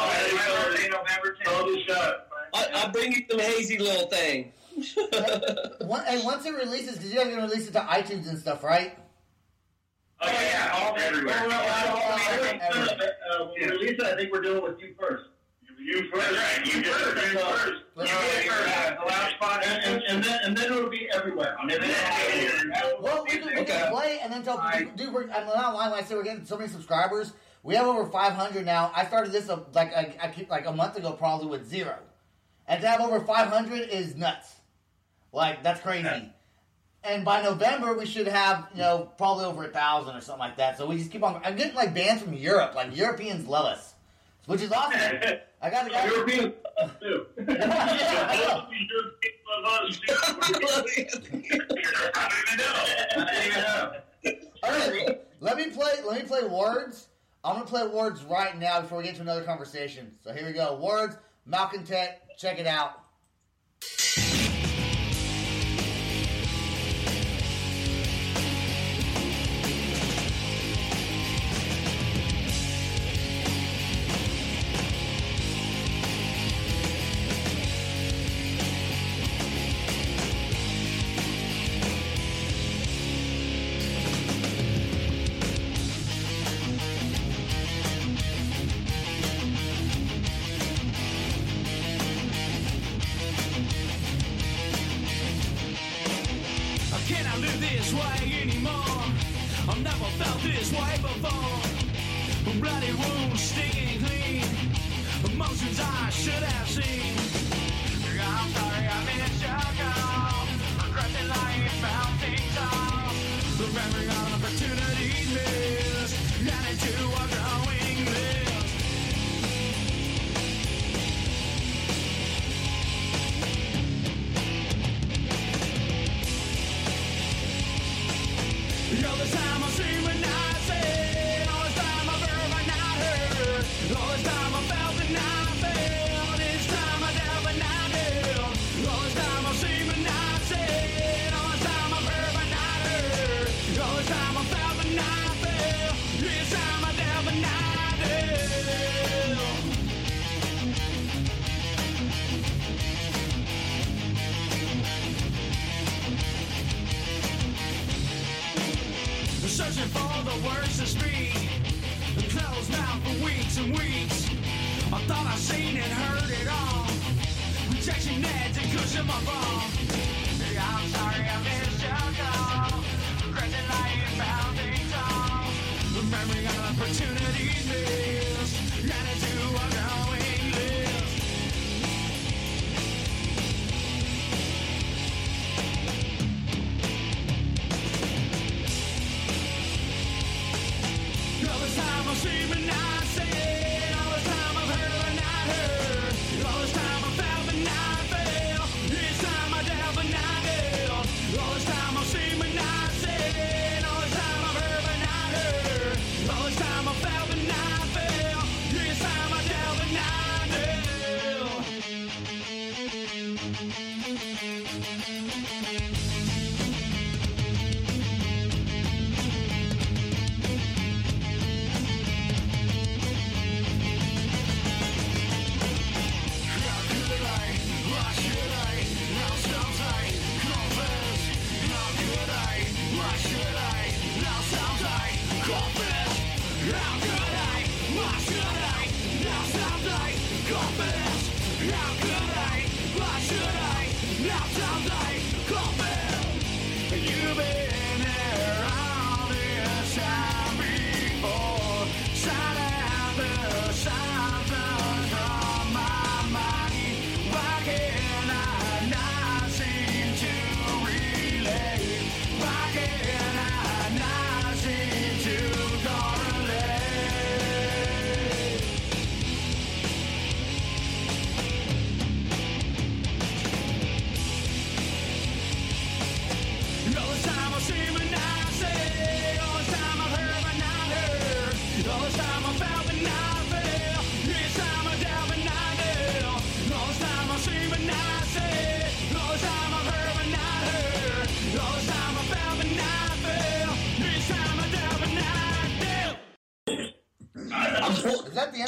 my 0.00 0.64
birthday, 0.64 0.88
November 0.88 1.36
10th. 1.40 1.44
Totally 1.44 1.84
shut. 1.86 2.30
I'll, 2.54 2.66
I'll 2.74 2.90
bring 2.90 3.12
you 3.12 3.22
some 3.30 3.38
hazy 3.40 3.78
little 3.78 4.08
thing. 4.08 4.52
And 6.10 6.24
once 6.24 6.46
it 6.46 6.54
releases, 6.54 6.96
because 6.96 7.12
you 7.12 7.18
guys 7.18 7.26
are 7.26 7.30
gonna 7.30 7.42
release 7.48 7.68
it 7.68 7.72
to 7.72 7.80
iTunes 7.80 8.28
and 8.28 8.38
stuff, 8.38 8.62
right? 8.64 8.96
Oh 10.20 10.26
yeah, 10.30 10.70
all 10.74 10.96
everywhere. 10.98 11.34
I 11.34 12.58
Everywhere. 12.62 13.12
uh, 13.32 13.44
when 13.46 13.54
we 13.60 13.66
release 13.76 13.98
it, 13.98 14.02
I 14.02 14.16
think 14.16 14.32
we're 14.32 14.40
doing 14.42 14.62
with 14.62 14.80
you 14.80 14.94
first. 14.98 15.24
You 15.78 16.08
first, 16.10 16.30
right? 16.32 16.66
You 16.66 16.82
first. 16.82 17.32
You 17.32 17.38
first. 17.38 17.82
You 17.96 18.04
get 18.04 18.20
do 18.20 18.26
it 18.26 18.46
it. 18.46 18.50
first. 18.50 19.00
The 19.00 19.06
last 19.06 19.34
spot, 19.36 19.64
And, 19.66 19.84
and, 19.84 20.02
and 20.08 20.24
then 20.24 20.40
and 20.44 20.56
then 20.56 20.72
it'll 20.72 20.90
be 20.90 21.08
everywhere. 21.14 21.56
On 21.60 21.70
every 21.70 21.88
Well, 23.00 23.24
we 23.24 23.30
can, 23.38 23.46
we 23.46 23.52
can 23.52 23.60
Okay. 23.62 23.88
play 23.90 24.18
and 24.22 24.32
then 24.32 24.42
tell 24.42 24.58
people, 24.58 24.92
dude, 24.96 25.12
we're, 25.12 25.24
I'm 25.30 25.46
not 25.46 25.74
lying 25.74 25.90
when 25.92 26.00
I 26.00 26.02
say 26.02 26.14
we're 26.14 26.22
getting 26.24 26.44
so 26.44 26.56
many 26.56 26.68
subscribers. 26.68 27.32
We 27.62 27.74
have 27.74 27.86
over 27.86 28.06
500 28.10 28.64
now. 28.64 28.92
I 28.94 29.04
started 29.06 29.32
this 29.32 29.48
uh, 29.48 29.60
like 29.74 29.94
I, 29.94 30.16
I 30.22 30.28
keep, 30.28 30.50
like 30.50 30.66
a 30.66 30.72
month 30.72 30.96
ago, 30.96 31.12
probably 31.12 31.48
with 31.48 31.68
zero, 31.68 31.96
and 32.66 32.80
to 32.80 32.88
have 32.88 33.00
over 33.00 33.20
500 33.20 33.88
is 33.90 34.16
nuts. 34.16 34.52
Like 35.32 35.62
that's 35.62 35.80
crazy. 35.80 36.32
And 37.04 37.24
by 37.24 37.42
November, 37.42 37.94
we 37.96 38.06
should 38.06 38.26
have 38.28 38.68
you 38.72 38.80
know 38.80 39.10
probably 39.18 39.44
over 39.44 39.64
a 39.64 39.68
thousand 39.68 40.16
or 40.16 40.20
something 40.20 40.40
like 40.40 40.56
that. 40.56 40.78
So 40.78 40.86
we 40.86 40.98
just 40.98 41.10
keep 41.10 41.22
on. 41.22 41.40
I'm 41.44 41.56
getting 41.56 41.74
like 41.74 41.94
bands 41.94 42.22
from 42.22 42.32
Europe. 42.34 42.74
Like 42.74 42.96
Europeans 42.96 43.46
love 43.46 43.66
us, 43.66 43.87
which 44.48 44.62
is 44.62 44.72
awesome. 44.72 44.98
I 45.62 45.70
got 45.70 45.84
the 45.84 45.90
guy. 45.90 46.06
Europeans 46.06 46.54
too. 47.00 47.26
yeah, 47.36 48.24
I 48.24 48.66
know. 52.56 54.32
All 54.62 54.70
right, 54.70 55.20
let 55.40 55.56
me 55.56 55.68
play. 55.68 55.92
Let 56.04 56.22
me 56.22 56.26
play 56.26 56.44
words. 56.44 57.08
I'm 57.44 57.54
gonna 57.54 57.66
play 57.66 57.86
words 57.86 58.24
right 58.24 58.58
now 58.58 58.80
before 58.80 58.98
we 58.98 59.04
get 59.04 59.16
to 59.16 59.22
another 59.22 59.44
conversation. 59.44 60.12
So 60.24 60.32
here 60.32 60.46
we 60.46 60.52
go. 60.52 60.76
Words, 60.76 61.16
malcontent. 61.46 62.12
Check 62.38 62.58
it 62.58 62.66
out. 62.66 63.02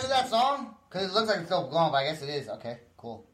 End 0.05 0.13
of 0.13 0.19
that 0.19 0.29
song? 0.29 0.75
Because 0.89 1.11
it 1.11 1.15
looks 1.15 1.29
like 1.29 1.39
it's 1.39 1.47
still 1.47 1.69
going, 1.71 1.91
but 1.93 1.99
I 1.99 2.05
guess 2.05 2.23
it 2.23 2.29
is. 2.29 2.49
Okay, 2.49 2.79
cool. 2.97 3.27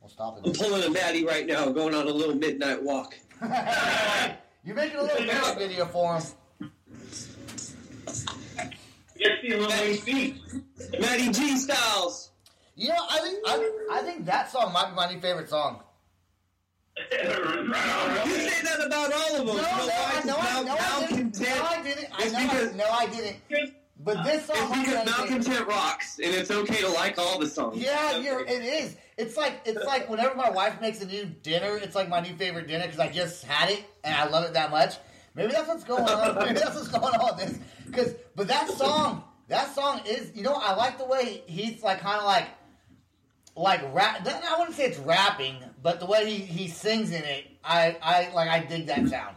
We'll 0.00 0.08
stop 0.10 0.38
it. 0.38 0.46
I'm 0.46 0.52
pulling 0.52 0.82
a 0.82 0.90
Maddie 0.90 1.24
right 1.24 1.46
now, 1.46 1.70
going 1.70 1.94
on 1.94 2.08
a 2.08 2.10
little 2.10 2.34
midnight 2.34 2.82
walk. 2.82 3.14
You're 4.64 4.74
making 4.74 4.98
a 4.98 5.02
little 5.02 5.24
music 5.24 5.58
video 5.58 5.84
for 5.86 6.16
him. 6.18 6.22
Just 9.18 9.40
see 9.42 9.52
a 9.52 9.56
little 9.58 9.72
AC. 9.72 10.42
Maddie 10.98 11.30
G 11.30 11.56
Styles. 11.56 12.30
You 12.74 12.88
know, 12.88 13.06
I 13.10 13.18
think 13.20 13.38
I, 13.46 13.70
I 13.92 14.02
think 14.02 14.24
that 14.26 14.50
song 14.50 14.72
might 14.72 14.88
be 14.88 14.94
my 14.96 15.12
new 15.12 15.20
favorite 15.20 15.48
song. 15.48 15.82
You 16.96 17.18
say 17.18 18.62
that 18.62 18.82
about 18.86 19.12
all 19.12 19.40
of 19.40 19.46
them. 19.46 19.56
No, 19.56 19.62
no, 19.62 19.62
I, 19.62 20.22
no, 20.24 20.36
I, 20.36 20.62
no, 20.64 20.76
I 20.76 21.06
didn't. 21.08 21.40
No, 21.40 21.46
I 21.64 21.82
didn't. 21.82 22.08
I 22.12 22.22
It's 22.22 22.32
know, 22.32 22.38
I, 22.38 22.76
no, 22.76 22.84
I 22.90 23.06
didn't. 23.06 23.74
But 24.04 24.24
this 24.24 24.46
song, 24.46 24.56
It's 24.58 24.70
might 24.70 24.76
be 24.76 24.84
because 24.84 25.06
my 25.06 25.12
favorite. 25.12 25.28
Malcontent 25.30 25.68
rocks, 25.68 26.18
and 26.18 26.34
it's 26.34 26.50
okay 26.50 26.80
to 26.80 26.88
like 26.88 27.18
all 27.18 27.38
the 27.38 27.46
songs. 27.46 27.76
Yeah, 27.78 28.16
you're, 28.18 28.40
it 28.44 28.62
is. 28.64 28.96
It's 29.16 29.36
like 29.36 29.60
it's 29.64 29.84
like 29.84 30.08
whenever 30.08 30.34
my 30.34 30.50
wife 30.50 30.80
makes 30.80 31.00
a 31.02 31.06
new 31.06 31.24
dinner, 31.26 31.76
it's 31.76 31.94
like 31.94 32.08
my 32.08 32.20
new 32.20 32.34
favorite 32.34 32.66
dinner 32.66 32.84
because 32.86 32.98
I 32.98 33.08
just 33.10 33.44
had 33.44 33.70
it 33.70 33.84
and 34.02 34.14
I 34.14 34.26
love 34.28 34.44
it 34.44 34.54
that 34.54 34.70
much. 34.70 34.96
Maybe 35.34 35.52
that's 35.52 35.68
what's 35.68 35.84
going 35.84 36.02
on. 36.04 36.34
Maybe 36.44 36.58
that's 36.58 36.74
what's 36.74 36.88
going 36.88 37.14
on 37.14 37.36
with 37.36 37.46
this. 37.46 37.58
Because, 37.86 38.14
but 38.34 38.48
that 38.48 38.68
song, 38.70 39.22
that 39.48 39.74
song 39.74 40.00
is, 40.06 40.32
you 40.34 40.42
know, 40.42 40.54
I 40.54 40.74
like 40.74 40.98
the 40.98 41.04
way 41.06 41.42
he's 41.46 41.82
like 41.82 42.00
kind 42.00 42.18
of 42.18 42.24
like, 42.24 42.48
like 43.56 43.80
rap. 43.94 44.26
I 44.26 44.56
wouldn't 44.58 44.76
say 44.76 44.84
it's 44.86 44.98
rapping, 44.98 45.56
but 45.82 46.00
the 46.00 46.06
way 46.06 46.28
he, 46.28 46.38
he 46.38 46.68
sings 46.68 47.10
in 47.12 47.22
it, 47.24 47.46
I, 47.64 47.96
I 48.02 48.30
like, 48.34 48.48
I 48.48 48.60
dig 48.60 48.86
that 48.86 49.06
sound. 49.08 49.36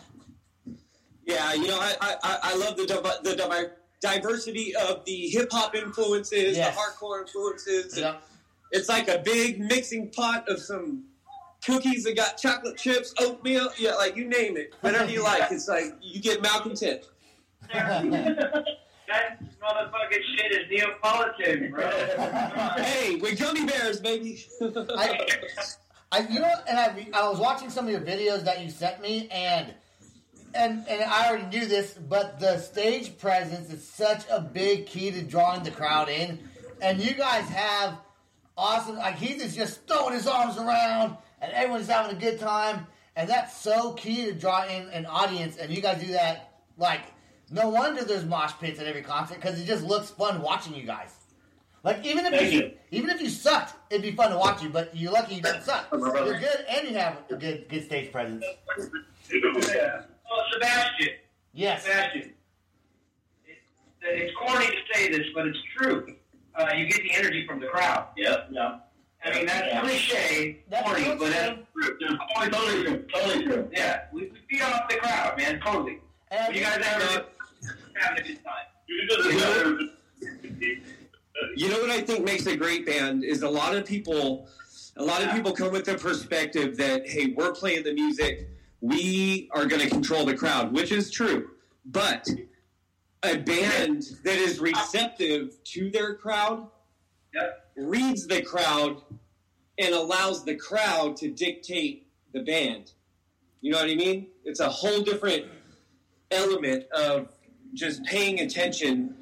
Yeah, 1.26 1.54
you 1.54 1.68
know, 1.68 1.80
I 1.80 1.96
I, 2.02 2.16
I- 2.24 2.40
I 2.44 2.56
love 2.56 2.78
the 2.78 2.86
div- 2.86 3.04
the 3.24 3.36
div- 3.36 3.72
diversity 4.06 4.76
of 4.76 5.04
the 5.06 5.28
hip 5.28 5.50
hop 5.52 5.76
influences, 5.76 6.56
Yes. 6.58 6.76
the 6.76 6.80
hardcore 6.82 7.22
influences. 7.22 7.98
Yeah. 7.98 8.18
It's 8.72 8.88
like 8.90 9.08
a 9.08 9.20
big 9.20 9.60
mixing 9.60 10.10
pot 10.12 10.48
of 10.50 10.60
some 10.60 11.06
cookies 11.66 12.04
that 12.04 12.16
got 12.16 12.38
chocolate 12.38 12.78
chips, 12.78 13.14
oatmeal, 13.20 13.70
yeah, 13.80 13.96
like 13.96 14.16
you 14.16 14.26
name 14.28 14.58
it, 14.58 14.74
whatever 14.82 15.10
you 15.10 15.24
like. 15.24 15.52
It's 15.52 15.68
like 15.68 15.94
you 16.02 16.22
get 16.22 16.42
malcontent. 16.42 17.04
That 19.08 19.40
motherfucking 19.62 20.24
shit 20.36 20.52
is 20.52 20.68
Neapolitan, 20.72 21.70
bro. 21.70 21.88
hey, 22.84 23.18
we're 23.18 23.36
gummy 23.36 23.64
bears, 23.64 24.00
baby. 24.00 24.44
I, 24.62 25.28
I, 26.12 26.20
you 26.28 26.40
know, 26.40 26.52
and 26.68 26.80
I, 26.80 27.08
I 27.14 27.30
was 27.30 27.38
watching 27.40 27.70
some 27.70 27.86
of 27.86 27.92
your 27.92 28.02
videos 28.02 28.44
that 28.46 28.64
you 28.64 28.70
sent 28.72 29.02
me, 29.04 29.28
and 29.30 29.76
and 30.56 30.88
and 30.88 31.04
I 31.04 31.28
already 31.30 31.58
knew 31.58 31.66
this, 31.68 31.94
but 31.94 32.40
the 32.40 32.58
stage 32.60 33.18
presence 33.18 33.72
is 33.72 33.88
such 33.88 34.24
a 34.30 34.40
big 34.42 34.86
key 34.88 35.12
to 35.12 35.22
drawing 35.22 35.64
the 35.64 35.72
crowd 35.72 36.10
in, 36.10 36.40
and 36.82 37.00
you 37.02 37.14
guys 37.14 37.48
have 37.50 37.98
awesome. 38.58 38.98
Like 38.98 39.16
he's 39.16 39.42
just- 39.42 39.56
just 39.56 39.88
throwing 39.88 40.14
his 40.14 40.28
arms 40.28 40.58
around, 40.58 41.18
and 41.42 41.52
everyone's 41.54 41.88
having 41.88 42.16
a 42.16 42.20
good 42.20 42.40
time, 42.40 42.88
and 43.16 43.30
that's 43.30 43.56
so 43.62 43.94
key 43.94 44.26
to 44.26 44.34
draw 44.34 44.66
in 44.66 44.90
an 44.90 45.06
audience. 45.06 45.58
And 45.58 45.72
you 45.72 45.82
guys 45.82 46.02
do 46.04 46.12
that 46.14 46.54
like 46.78 47.02
no 47.52 47.70
wonder 47.70 48.04
there's 48.04 48.26
mosh 48.26 48.54
pits 48.60 48.80
at 48.80 48.88
every 48.88 49.04
concert 49.04 49.36
because 49.36 49.60
it 49.60 49.66
just 49.66 49.84
looks 49.84 50.10
fun 50.10 50.42
watching 50.42 50.74
you 50.74 50.84
guys. 50.84 51.14
Like 51.84 52.04
even 52.04 52.26
if 52.26 52.34
Thank 52.34 52.52
you, 52.52 52.60
you. 52.62 52.72
even 52.90 53.12
if 53.12 53.22
you 53.22 53.30
sucked, 53.30 53.76
it'd 53.92 54.02
be 54.02 54.12
fun 54.14 54.32
to 54.32 54.38
watch 54.38 54.64
you. 54.64 54.70
But 54.70 54.96
you're 54.96 55.12
lucky 55.12 55.36
you 55.36 55.42
don't 55.44 55.62
suck. 55.62 55.88
You're 55.92 56.40
good 56.40 56.66
and 56.68 56.88
you 56.88 56.96
have 56.96 57.18
a 57.30 57.36
good 57.36 57.70
good 57.70 57.86
stage 57.86 58.12
presence. 58.12 58.44
Yeah. 59.32 60.02
Oh, 60.32 60.42
Sebastian. 60.54 61.14
Yes. 61.54 61.84
Sebastian. 61.84 62.34
It, 63.46 63.58
it's 64.02 64.34
corny 64.38 64.68
to 64.68 64.74
say 64.94 65.10
this, 65.10 65.28
but 65.34 65.48
it's 65.48 65.58
true. 65.78 66.16
Uh, 66.56 66.70
you 66.76 66.88
get 66.88 67.02
the 67.02 67.14
energy 67.16 67.46
from 67.48 67.60
the 67.60 67.68
crowd. 67.68 68.08
Yep. 68.18 68.48
Yeah. 68.52 68.80
I 69.24 69.32
mean, 69.34 69.46
that's 69.48 69.68
Yeah. 69.68 69.82
cliche, 69.82 70.64
That's 70.70 70.88
corny, 70.88 71.16
but 71.18 71.32
that's 71.32 71.60
true. 71.74 71.98
Totally, 72.00 72.52
totally 72.52 72.84
true. 72.84 73.06
Totally 73.14 73.44
true. 73.46 73.70
Yeah, 73.72 74.02
we, 74.12 74.22
we 74.22 74.38
feed 74.50 74.62
off 74.62 74.88
the 74.88 74.98
crowd, 74.98 75.38
man, 75.38 75.60
totally. 75.66 76.00
And 76.30 76.56
You 76.56 76.62
guys 76.62 76.80
ever 76.86 77.26
having 77.96 78.24
a 78.24 78.28
good 78.28 78.40
time? 78.44 79.90
You 81.58 81.70
know 81.70 81.80
what 81.80 81.90
I 81.90 82.02
think 82.02 82.24
makes 82.24 82.46
a 82.46 82.56
great 82.56 82.86
band 82.86 83.24
is 83.24 83.42
a 83.42 83.50
lot 83.50 83.76
of 83.76 83.86
people 83.86 84.48
a 84.98 85.04
lot 85.04 85.22
of 85.22 85.32
people 85.32 85.52
come 85.52 85.72
with 85.72 85.84
the 85.86 85.96
perspective 85.96 86.78
that 86.78 87.08
hey, 87.10 87.34
we're 87.36 87.52
playing 87.52 87.84
the 87.84 87.94
music, 87.94 88.50
we 88.86 89.50
are 89.52 89.66
going 89.66 89.82
to 89.82 89.90
control 89.90 90.26
the 90.26 90.36
crowd, 90.36 90.72
which 90.72 90.92
is 90.92 91.10
true. 91.10 91.50
But 91.86 92.28
a 93.24 93.38
band 93.38 94.04
that 94.24 94.36
is 94.38 94.60
receptive 94.60 95.62
to 95.64 95.90
their 95.90 96.14
crowd 96.16 96.68
Yep. 97.34 97.72
reads 97.76 98.28
the 98.28 98.42
crowd 98.44 99.02
and 99.78 99.94
allows 99.94 100.46
the 100.46 100.56
crowd 100.56 101.18
to 101.18 101.30
dictate 101.30 102.08
the 102.32 102.42
band. 102.44 102.92
You 103.62 103.72
know 103.72 103.80
what 103.80 103.90
I 103.90 103.96
mean? 103.96 104.28
It's 104.46 104.60
a 104.62 104.70
whole 104.70 105.02
different 105.02 105.46
element 106.32 106.86
of 106.92 107.34
just 107.74 108.04
paying 108.06 108.40
attention 108.42 109.16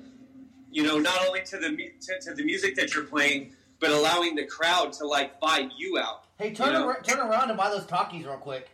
you 0.72 0.82
know, 0.82 0.98
not 0.98 1.28
only 1.28 1.44
to 1.44 1.58
the 1.60 1.70
to, 2.02 2.20
to 2.20 2.34
the 2.34 2.44
music 2.44 2.76
that 2.76 2.96
you're 2.96 3.04
playing, 3.04 3.54
but 3.80 3.92
allowing 3.92 4.34
the 4.34 4.44
crowd 4.46 4.92
to 4.94 5.06
like 5.06 5.40
vibe 5.40 5.70
you 5.78 6.00
out. 6.00 6.24
Hey, 6.40 6.52
turn 6.52 6.68
You 6.68 6.74
know? 6.74 6.88
ar- 6.88 7.02
turn 7.04 7.20
around 7.20 7.50
and 7.50 7.58
buy 7.58 7.70
those 7.70 7.86
talkies 7.86 8.26
real 8.26 8.38
quick. 8.38 8.70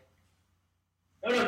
No, 1.21 1.31
no, 1.31 1.47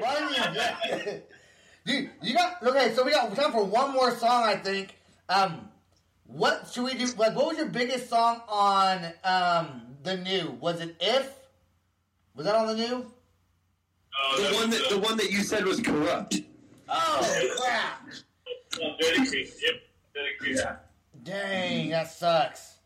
Funny, 0.00 0.36
yeah. 0.54 1.16
Dude, 1.86 2.10
you 2.22 2.34
got 2.34 2.62
okay. 2.62 2.92
So 2.94 3.04
we 3.04 3.12
got 3.12 3.34
time 3.36 3.52
for 3.52 3.64
one 3.64 3.92
more 3.92 4.10
song, 4.16 4.42
I 4.44 4.56
think. 4.56 4.96
Um, 5.28 5.68
what 6.24 6.68
should 6.72 6.84
we 6.84 6.94
do? 6.94 7.06
Like, 7.16 7.36
what 7.36 7.46
was 7.46 7.58
your 7.58 7.68
biggest 7.68 8.08
song 8.08 8.42
on 8.48 9.04
um 9.22 9.82
the 10.02 10.16
new? 10.16 10.56
Was 10.60 10.80
it 10.80 10.96
If? 11.00 11.32
Was 12.34 12.46
that 12.46 12.56
on 12.56 12.66
the 12.66 12.74
new? 12.74 13.06
The 14.36 14.54
one 14.54 14.70
that 14.70 14.88
the 14.90 14.98
one 14.98 15.16
that 15.16 15.30
you 15.30 15.42
said 15.42 15.64
was 15.64 15.80
corrupt. 15.80 16.40
Oh 16.88 17.46
crap! 17.58 18.08
Dedicated. 19.00 19.52
Yep. 19.62 19.74
Dedicated. 20.14 20.76
Dang, 21.22 21.90
that 21.90 22.10
sucks. 22.10 22.78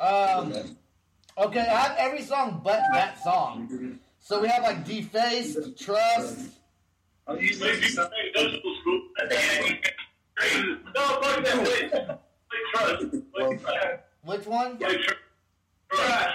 Um, 0.00 0.52
okay, 1.38 1.60
I 1.60 1.80
have 1.80 1.96
every 1.98 2.22
song 2.22 2.60
but 2.64 2.80
that 2.92 3.22
song. 3.22 3.98
So 4.20 4.40
we 4.40 4.48
have 4.48 4.62
like 4.62 4.84
Defaced, 4.84 5.78
Trust. 5.78 6.50
No, 10.94 11.02
fuck 11.20 11.44
that. 11.44 11.58
Wait. 11.66 11.92
Trust. 12.72 13.10
Play 13.34 13.56
trust. 13.58 14.02
Which 14.24 14.46
one? 14.46 14.78
Play 14.78 14.96
trust. 14.96 15.20
Trust. 15.90 16.28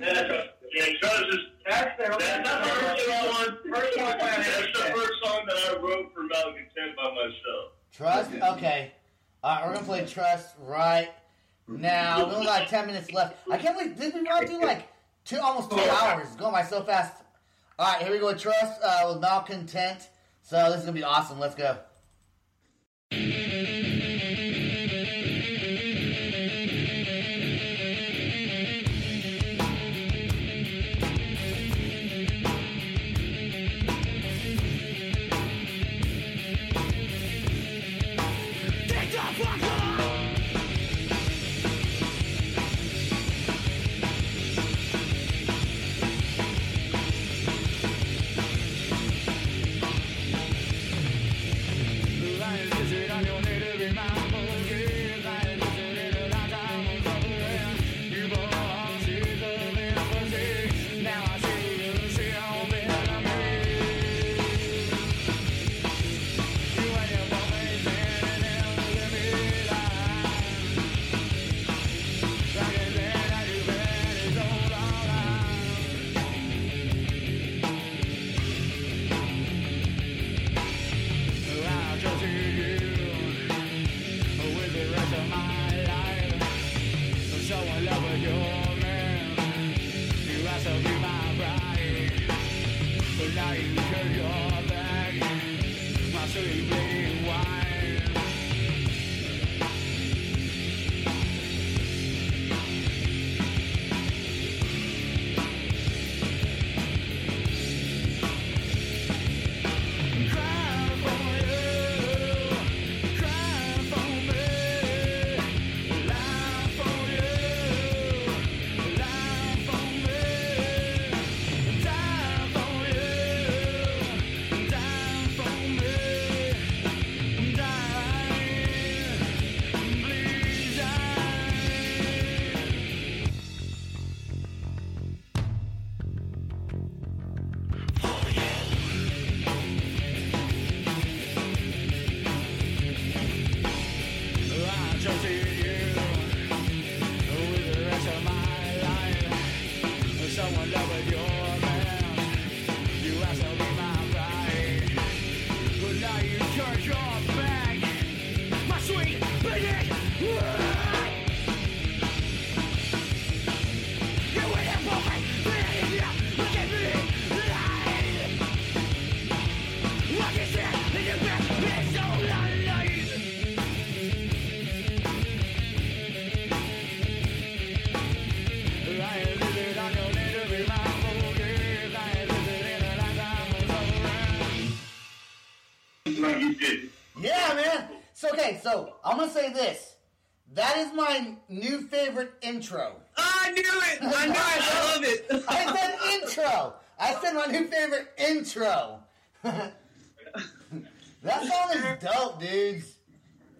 Yeah, 0.00 0.86
trust 1.00 1.24
is 1.28 1.40
that's 1.78 1.96
the 1.96 2.16
that's 2.18 2.48
the 2.48 2.70
first 2.80 3.08
one. 3.08 3.28
One. 3.28 3.70
That's 3.72 4.66
the 4.66 4.92
first 4.94 5.12
song 5.24 5.40
that 5.46 5.56
I 5.56 5.76
wrote 5.80 6.12
for 6.12 6.22
Malcontent 6.22 6.96
by 6.96 7.10
myself. 7.10 7.72
Trust? 7.92 8.30
Okay. 8.56 8.92
Alright, 9.44 9.66
we're 9.66 9.74
gonna 9.74 9.86
play 9.86 10.06
Trust 10.06 10.54
right 10.60 11.10
now. 11.68 12.26
We 12.26 12.34
only 12.34 12.46
got 12.46 12.68
10 12.68 12.86
minutes 12.86 13.12
left. 13.12 13.36
I 13.50 13.56
can't 13.58 13.78
believe, 13.78 13.96
did 13.96 14.14
we 14.14 14.22
not 14.22 14.46
do 14.46 14.60
like 14.60 14.88
two, 15.24 15.38
almost 15.38 15.70
two 15.70 15.78
hours? 15.78 16.28
Going 16.36 16.52
by 16.52 16.64
so 16.64 16.82
fast. 16.82 17.22
Alright, 17.78 18.02
here 18.02 18.12
we 18.12 18.18
go 18.18 18.34
Trust 18.34 18.80
uh, 18.82 19.10
with 19.12 19.22
Malcontent. 19.22 20.08
So 20.42 20.70
this 20.70 20.80
is 20.80 20.84
gonna 20.86 20.92
be 20.92 21.04
awesome. 21.04 21.38
Let's 21.38 21.54
go. 21.54 21.78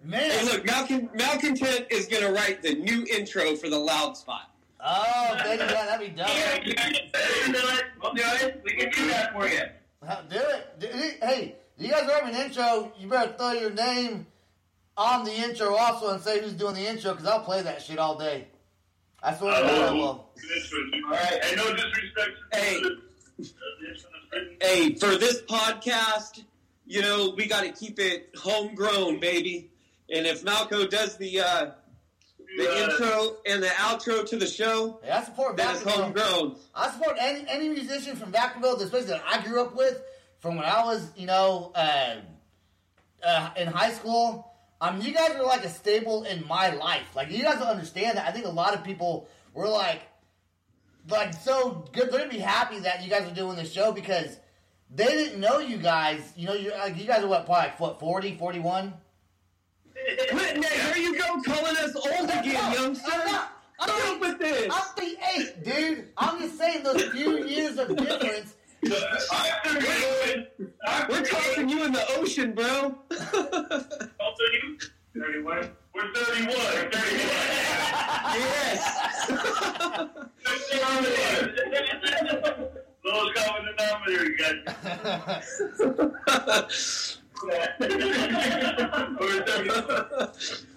Man. 0.09 0.31
Hey, 0.31 0.43
look, 0.43 0.65
Malcon- 0.65 1.13
Malcontent 1.15 1.85
is 1.91 2.07
gonna 2.07 2.31
write 2.31 2.63
the 2.63 2.73
new 2.73 3.05
intro 3.11 3.55
for 3.55 3.69
the 3.69 3.77
loud 3.77 4.17
spot. 4.17 4.49
Oh, 4.83 5.35
baby, 5.43 5.59
yeah, 5.63 5.85
that'd 5.85 6.15
be 6.15 6.15
dope. 6.21 6.27
We'll 8.01 8.13
do 8.13 8.23
it. 8.25 8.61
We 8.65 8.71
can 8.71 8.89
do 8.91 9.07
that 9.09 9.33
for 9.33 9.47
you. 9.47 9.61
Uh, 10.01 10.21
Do 10.29 10.37
it. 10.39 10.79
Do 10.79 10.87
it. 10.89 11.17
Hey, 11.21 11.55
you 11.77 11.89
guys 11.89 12.09
are 12.09 12.13
having 12.21 12.33
an 12.33 12.41
intro. 12.41 12.91
You 12.97 13.07
better 13.07 13.33
throw 13.37 13.51
your 13.51 13.69
name 13.71 14.25
on 14.97 15.25
the 15.25 15.31
intro 15.33 15.75
also 15.75 16.11
and 16.13 16.21
say 16.23 16.41
who's 16.41 16.53
doing 16.53 16.73
the 16.75 16.87
intro 16.87 17.11
because 17.11 17.27
I'll 17.27 17.41
play 17.43 17.61
that 17.61 17.81
shit 17.81 17.99
all 17.99 18.17
day. 18.17 18.47
I 19.21 19.35
swear 19.35 19.61
to 19.61 19.67
God 19.67 19.89
I 19.89 19.91
will. 19.93 20.01
All 20.01 20.31
right. 21.11 21.39
And 21.43 21.57
no 21.57 21.73
disrespect. 21.75 22.31
Hey. 22.53 22.81
Hey, 24.61 24.93
for 24.93 25.15
this 25.15 25.41
podcast, 25.43 26.43
you 26.85 27.01
know, 27.01 27.33
we 27.35 27.47
got 27.47 27.63
to 27.63 27.71
keep 27.71 27.97
it 27.99 28.29
homegrown, 28.37 29.19
baby. 29.19 29.71
And 30.11 30.25
if 30.25 30.43
Malco 30.43 30.89
does 30.89 31.17
the 31.17 31.39
uh, 31.41 31.71
the 32.57 32.67
Uh, 32.67 32.89
intro 32.89 33.37
and 33.45 33.61
the 33.61 33.67
outro 33.67 34.27
to 34.27 34.35
the 34.37 34.47
show, 34.47 34.99
Yeah, 35.05 35.19
I 35.19 35.23
support 35.23 35.55
then 35.55 35.69
it's 35.75 35.83
homegrown. 35.83 36.55
I 36.73 36.89
support 36.91 37.17
any 37.19 37.45
any 37.47 37.69
musician 37.69 38.15
from 38.15 38.31
Vacaville, 38.31 38.81
especially 38.81 39.07
that 39.09 39.23
I 39.27 39.41
grew 39.45 39.61
up 39.61 39.75
with 39.75 40.01
from 40.39 40.55
when 40.55 40.65
I 40.65 40.83
was, 40.83 41.11
you 41.15 41.27
know, 41.27 41.71
uh, 41.75 42.15
uh, 43.23 43.49
in 43.57 43.67
high 43.67 43.91
school. 43.91 44.45
I 44.81 44.91
mean, 44.93 45.01
you 45.01 45.13
guys 45.13 45.31
are 45.35 45.43
like 45.43 45.65
a 45.65 45.69
staple 45.69 46.23
in 46.23 46.47
my 46.47 46.69
life. 46.73 47.13
Like, 47.13 47.29
you 47.29 47.43
guys 47.43 47.59
don't 47.59 47.67
understand 47.67 48.17
that. 48.17 48.25
I 48.25 48.31
think 48.31 48.45
a 48.45 48.49
lot 48.49 48.73
of 48.73 48.83
people 48.83 49.27
were 49.53 49.67
like, 49.67 50.01
like 51.09 51.33
so 51.33 51.85
good. 51.91 52.09
They're 52.09 52.19
gonna 52.19 52.31
be 52.31 52.39
happy 52.39 52.79
that 52.79 53.03
you 53.03 53.09
guys 53.09 53.29
are 53.29 53.35
doing 53.35 53.57
this 53.57 53.71
show 53.73 53.91
because 53.91 54.37
they 54.89 55.05
didn't 55.07 55.39
know 55.39 55.59
you 55.59 55.77
guys. 55.77 56.21
You 56.37 56.47
know, 56.47 56.53
you 56.53 56.71
like 56.71 56.97
you 56.97 57.05
guys 57.05 57.23
are 57.23 57.27
what, 57.27 57.45
probably 57.45 57.63
like, 57.69 57.79
what 57.79 57.99
40, 57.99 58.37
41? 58.37 58.93
Whitney, 60.33 60.67
here 60.67 60.97
you 60.97 61.17
go 61.17 61.41
calling 61.43 61.77
us 61.77 61.95
old 61.95 62.29
again, 62.29 62.73
youngster. 62.73 63.11
I'm 63.11 63.31
not. 63.31 63.51
I'm 63.79 63.87
not- 63.87 64.19
with 64.19 64.39
this. 64.39 64.67
I'm 64.73 64.95
38, 64.95 65.63
dude. 65.63 66.07
I'm 66.17 66.39
just 66.39 66.57
saying 66.57 66.83
those 66.83 67.03
few 67.05 67.45
years 67.45 67.77
of 67.77 67.95
difference. 67.95 68.55
I'm 68.83 68.91
31. 69.63 70.47
I'm 70.85 71.07
We're 71.09 71.23
38. 71.23 71.29
tossing 71.29 71.69
you 71.69 71.83
in 71.85 71.91
the 71.93 72.05
ocean, 72.17 72.53
bro. 72.53 72.65
How 72.65 72.77
old 73.09 74.37
are 74.39 74.51
you? 74.53 74.77
31. 75.15 75.71
We're 75.95 76.13
31. 76.13 76.47
We're 76.47 76.91
31. 76.91 77.29
yes. 78.35 78.81
Lowest 83.05 83.35
common 83.35 83.63
denominator, 83.77 84.25
you 84.25 84.35
guys. 84.37 85.61
We're 87.43 87.59
31. 89.45 90.29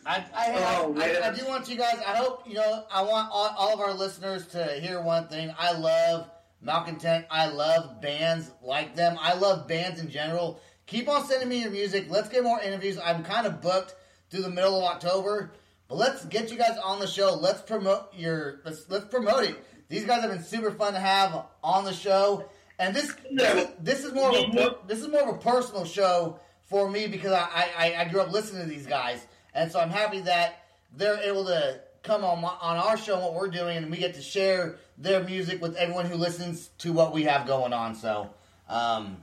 I, 0.05 0.25
I, 0.35 0.45
have, 0.45 0.85
Oh. 0.85 0.95
I, 0.99 1.29
I 1.29 1.35
do 1.35 1.47
want 1.47 1.69
you 1.69 1.77
guys. 1.77 1.97
I 2.07 2.17
hope 2.17 2.47
you 2.49 2.55
know. 2.55 2.85
I 2.91 3.03
want 3.03 3.29
all, 3.33 3.55
all 3.57 3.75
of 3.75 3.81
our 3.81 3.95
listeners 3.95 4.47
to 4.49 4.65
hear 4.81 5.01
one 5.01 5.29
thing. 5.29 5.53
I 5.59 5.73
love 5.73 6.29
Malcontent. 6.61 7.27
I 7.31 7.47
love 7.49 8.01
bands 8.01 8.51
like 8.63 8.95
them. 8.95 9.17
I 9.21 9.35
love 9.35 9.67
bands 9.67 10.01
in 10.01 10.11
general. 10.11 10.61
Keep 10.87 11.09
on 11.09 11.25
sending 11.27 11.49
me 11.49 11.63
your 11.63 11.71
music. 11.71 12.07
Let's 12.09 12.29
get 12.29 12.45
more 12.45 12.61
interviews. 12.61 12.99
I'm 13.05 13.25
kind 13.25 13.47
of 13.47 13.61
booked 13.61 13.95
through 14.31 14.43
the 14.43 14.51
middle 14.51 14.79
of 14.79 14.85
October, 14.85 15.53
but 15.89 15.97
let's 15.99 16.25
get 16.27 16.51
you 16.51 16.59
guys 16.59 16.79
on 16.83 17.01
the 17.01 17.07
show. 17.07 17.35
Let's 17.35 17.63
promote 17.63 18.15
your. 18.15 18.61
Let's 18.65 18.89
let's 18.89 19.07
promote 19.07 19.45
it. 19.45 19.57
These 19.89 20.07
guys 20.07 20.23
have 20.23 20.31
been 20.31 20.43
super 20.43 20.71
fun 20.71 20.95
to 20.95 21.01
have 21.01 21.47
on 21.63 21.85
the 21.85 21.93
show, 21.93 22.49
and 22.79 22.95
this 22.95 23.13
this, 23.33 23.69
this 23.81 24.05
is 24.05 24.13
more 24.13 24.31
of 24.31 24.37
a 24.37 24.77
this 24.87 25.01
is 25.01 25.09
more 25.09 25.29
of 25.29 25.35
a 25.35 25.39
personal 25.39 25.85
show 25.85 26.39
for 26.73 26.91
me 26.91 27.07
because 27.07 27.33
I, 27.33 27.69
I, 27.77 27.95
I 27.99 28.05
grew 28.07 28.23
up 28.23 28.33
listening 28.33 28.63
to 28.63 28.69
these 28.69 28.87
guys, 28.87 29.25
and 29.55 29.71
so 29.71 29.79
I'm 29.79 29.91
happy 29.91 30.21
that 30.21 30.65
they're 30.97 31.19
able 31.19 31.45
to 31.45 31.81
come 32.03 32.25
on 32.25 32.41
my, 32.41 32.49
on 32.49 32.79
our 32.79 32.97
show 32.97 33.15
and 33.15 33.23
what 33.23 33.35
we're 33.35 33.49
doing, 33.49 33.77
and 33.77 33.91
we 33.91 33.99
get 33.99 34.15
to 34.15 34.23
share 34.23 34.77
their 34.97 35.23
music 35.23 35.61
with 35.61 35.77
everyone 35.77 36.07
who 36.07 36.17
listens 36.17 36.69
to 36.79 36.95
what 36.95 37.13
we 37.13 37.25
have 37.25 37.47
going 37.47 37.75
on. 37.75 37.95
So, 37.95 38.31
um, 38.71 39.19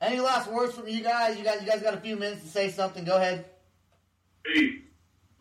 any 0.00 0.20
last 0.20 0.50
words 0.50 0.74
from 0.74 0.88
you 0.88 1.02
guys? 1.02 1.36
You 1.36 1.44
guys, 1.44 1.60
you 1.60 1.68
guys 1.68 1.82
got 1.82 1.92
a 1.92 2.00
few 2.00 2.16
minutes 2.16 2.40
to 2.40 2.48
say 2.48 2.70
something. 2.70 3.04
Go 3.04 3.16
ahead. 3.16 3.44
Hey, 4.46 4.78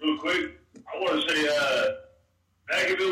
real 0.01 0.17
quick, 0.19 0.59
I 0.75 0.99
want 0.99 1.21
to 1.21 1.35
say, 1.35 1.47
uh, 1.47 1.91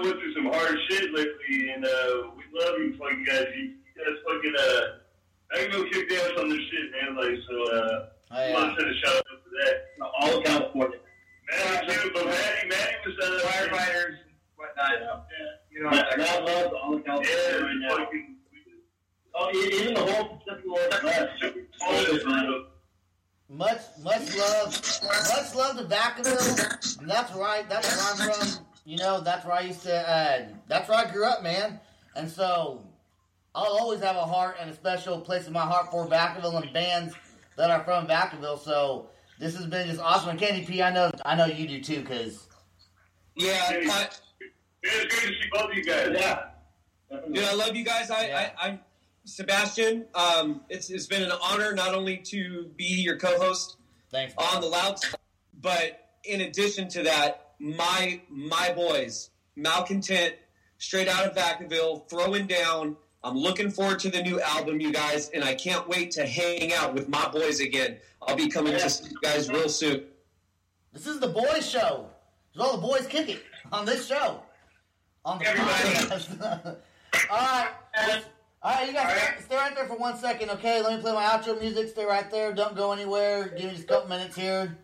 went 0.03 0.20
through 0.20 0.34
some 0.34 0.45
hard 0.47 0.78
shit 0.89 1.14
lately, 1.14 1.70
and 1.70 1.86
uh, 1.86 2.30
we 2.36 2.43
love 2.59 2.78
you, 2.78 2.93
fucking 2.99 3.24
guys. 3.26 3.45
You, 3.55 3.64
you 3.64 3.74
guys 3.95 4.16
fucking, 4.28 4.53
uh, 4.59 5.00
Vacaville 5.55 5.91
kicked 5.91 6.11
ass 6.13 6.31
on 6.39 6.49
this 6.49 6.59
shit, 6.59 6.91
man. 6.91 7.15
Like, 7.15 7.37
so, 7.49 7.63
uh, 7.77 8.07
Oh, 8.33 8.35
I 8.37 8.47
yeah. 8.47 8.53
want 8.53 8.77
to 8.77 8.81
send 8.81 8.95
a 8.95 8.99
shout 8.99 9.15
out 9.17 9.25
for 9.43 9.49
that. 9.65 10.11
All 10.19 10.37
of 10.37 10.43
California. 10.45 10.97
Maddie, 11.49 11.93
too, 11.93 12.11
but 12.13 12.25
Maddie, 12.25 12.67
Maddie 12.69 12.95
was, 13.05 13.19
uh, 13.43 13.47
Firefighters 13.47 14.05
and 14.07 14.17
whatnot. 14.55 15.25
You 15.69 15.83
know, 15.83 15.89
Loud, 15.89 16.17
loud 16.17 16.43
love 16.45 16.73
all 16.81 16.93
of 16.95 17.01
Yeah, 17.05 17.05
California 17.05 17.61
right 17.61 17.75
now. 17.79 17.97
fucking, 17.97 18.35
Oh, 19.33 19.49
even 19.53 19.93
the 19.93 20.01
whole 20.01 20.37
Pacific 20.45 20.65
Northwest. 20.65 21.43
all 21.81 21.93
this, 21.93 22.25
man. 22.25 22.65
Much, 23.49 23.81
much 24.01 24.35
love, 24.37 24.67
much 25.03 25.55
love 25.55 25.77
to 25.77 25.83
Vacaville. 25.85 26.99
And 27.01 27.09
that's 27.09 27.33
right. 27.33 27.67
That's 27.69 28.17
where 28.19 28.29
I'm 28.29 28.33
from. 28.33 28.65
You 28.85 28.97
know, 28.97 29.19
that's 29.21 29.45
where 29.45 29.55
I 29.55 29.61
used 29.61 29.83
to. 29.83 29.93
Uh, 30.09 30.47
that's 30.67 30.87
where 30.89 30.97
I 31.05 31.11
grew 31.11 31.25
up, 31.25 31.43
man. 31.43 31.79
And 32.15 32.29
so, 32.29 32.81
I'll 33.53 33.77
always 33.77 34.01
have 34.01 34.15
a 34.15 34.25
heart 34.25 34.57
and 34.59 34.69
a 34.69 34.73
special 34.73 35.19
place 35.19 35.47
in 35.47 35.53
my 35.53 35.65
heart 35.65 35.91
for 35.91 36.07
Vacaville 36.07 36.61
and 36.61 36.71
bands 36.73 37.13
that 37.57 37.69
are 37.69 37.83
from 37.83 38.07
Vacaville. 38.07 38.59
So 38.59 39.09
this 39.39 39.55
has 39.57 39.65
been 39.65 39.87
just 39.87 39.99
awesome. 39.99 40.29
And 40.29 40.39
Candy 40.39 40.65
P, 40.65 40.81
I 40.81 40.91
know, 40.91 41.11
I 41.25 41.35
know 41.35 41.45
you 41.45 41.67
do 41.67 41.81
too, 41.81 42.01
because 42.01 42.47
Yeah, 43.35 43.61
I, 43.69 44.09
it's 44.83 45.15
great 45.15 45.27
to 45.27 45.27
see 45.27 45.49
both 45.51 45.71
of 45.71 45.73
you 45.73 45.83
guys. 45.83 46.09
Yeah. 46.13 46.43
dude, 47.31 47.43
I 47.43 47.53
love 47.53 47.75
you 47.75 47.83
guys. 47.83 48.09
I, 48.09 48.27
Yeah. 48.27 48.49
I, 48.59 48.67
I'm 48.67 48.79
Sebastian. 49.25 50.05
Um, 50.15 50.61
it's 50.69 50.89
it's 50.89 51.05
been 51.07 51.23
an 51.23 51.31
honor 51.43 51.73
not 51.73 51.93
only 51.93 52.17
to 52.17 52.71
be 52.75 52.85
your 52.85 53.17
co-host 53.17 53.77
thanks. 54.11 54.33
on 54.37 54.61
the 54.61 54.67
loud, 54.67 54.97
but 55.61 56.09
in 56.23 56.41
addition 56.41 56.87
to 56.89 57.03
that, 57.03 57.53
my 57.59 58.21
my 58.29 58.71
boys, 58.73 59.29
Malcontent, 59.55 60.35
straight 60.79 61.07
out 61.07 61.25
of 61.25 61.35
Vacaville, 61.35 62.09
throwing 62.09 62.47
down. 62.47 62.95
I'm 63.24 63.38
looking 63.38 63.69
forward 63.69 63.99
to 63.99 64.09
the 64.09 64.22
new 64.22 64.41
album, 64.41 64.80
you 64.80 64.91
guys, 64.91 65.30
and 65.30 65.43
I 65.43 65.53
can't 65.53 65.88
wait 65.88 66.09
to 66.11 66.26
hang 66.26 66.74
out 66.74 66.93
with 66.93 67.07
my 67.07 67.28
boys 67.30 67.59
again. 67.59 67.97
I'll 68.22 68.36
be 68.36 68.49
coming 68.49 68.74
to 68.74 68.89
see 68.89 69.09
you 69.09 69.17
guys 69.22 69.49
real 69.49 69.69
soon. 69.69 70.05
This 70.91 71.05
is 71.05 71.19
the 71.19 71.28
boys' 71.28 71.69
show. 71.69 72.07
There's 72.53 72.67
all 72.67 72.78
the 72.78 72.88
boys 72.88 73.05
kick 73.07 73.30
it 73.30 73.43
on 73.72 73.86
this 73.86 74.07
show. 74.07 74.41
On 75.24 75.38
the 75.38 75.47
Everybody. 75.47 76.39
all 77.30 77.38
right. 77.38 77.69
All 78.63 78.74
right, 78.74 78.88
you 78.88 78.93
guys 78.93 79.05
right. 79.05 79.41
stay 79.43 79.55
right 79.55 79.76
there 79.76 79.86
for 79.86 79.97
one 79.97 80.17
second, 80.17 80.49
okay? 80.51 80.82
Let 80.82 80.95
me 80.95 81.01
play 81.01 81.13
my 81.13 81.24
outro 81.24 81.59
music. 81.59 81.89
Stay 81.89 82.05
right 82.05 82.30
there. 82.30 82.53
Don't 82.53 82.76
go 82.76 82.91
anywhere. 82.91 83.49
Give 83.49 83.65
me 83.65 83.72
just 83.72 83.84
a 83.84 83.88
couple 83.88 84.09
minutes 84.09 84.36
here. 84.36 84.78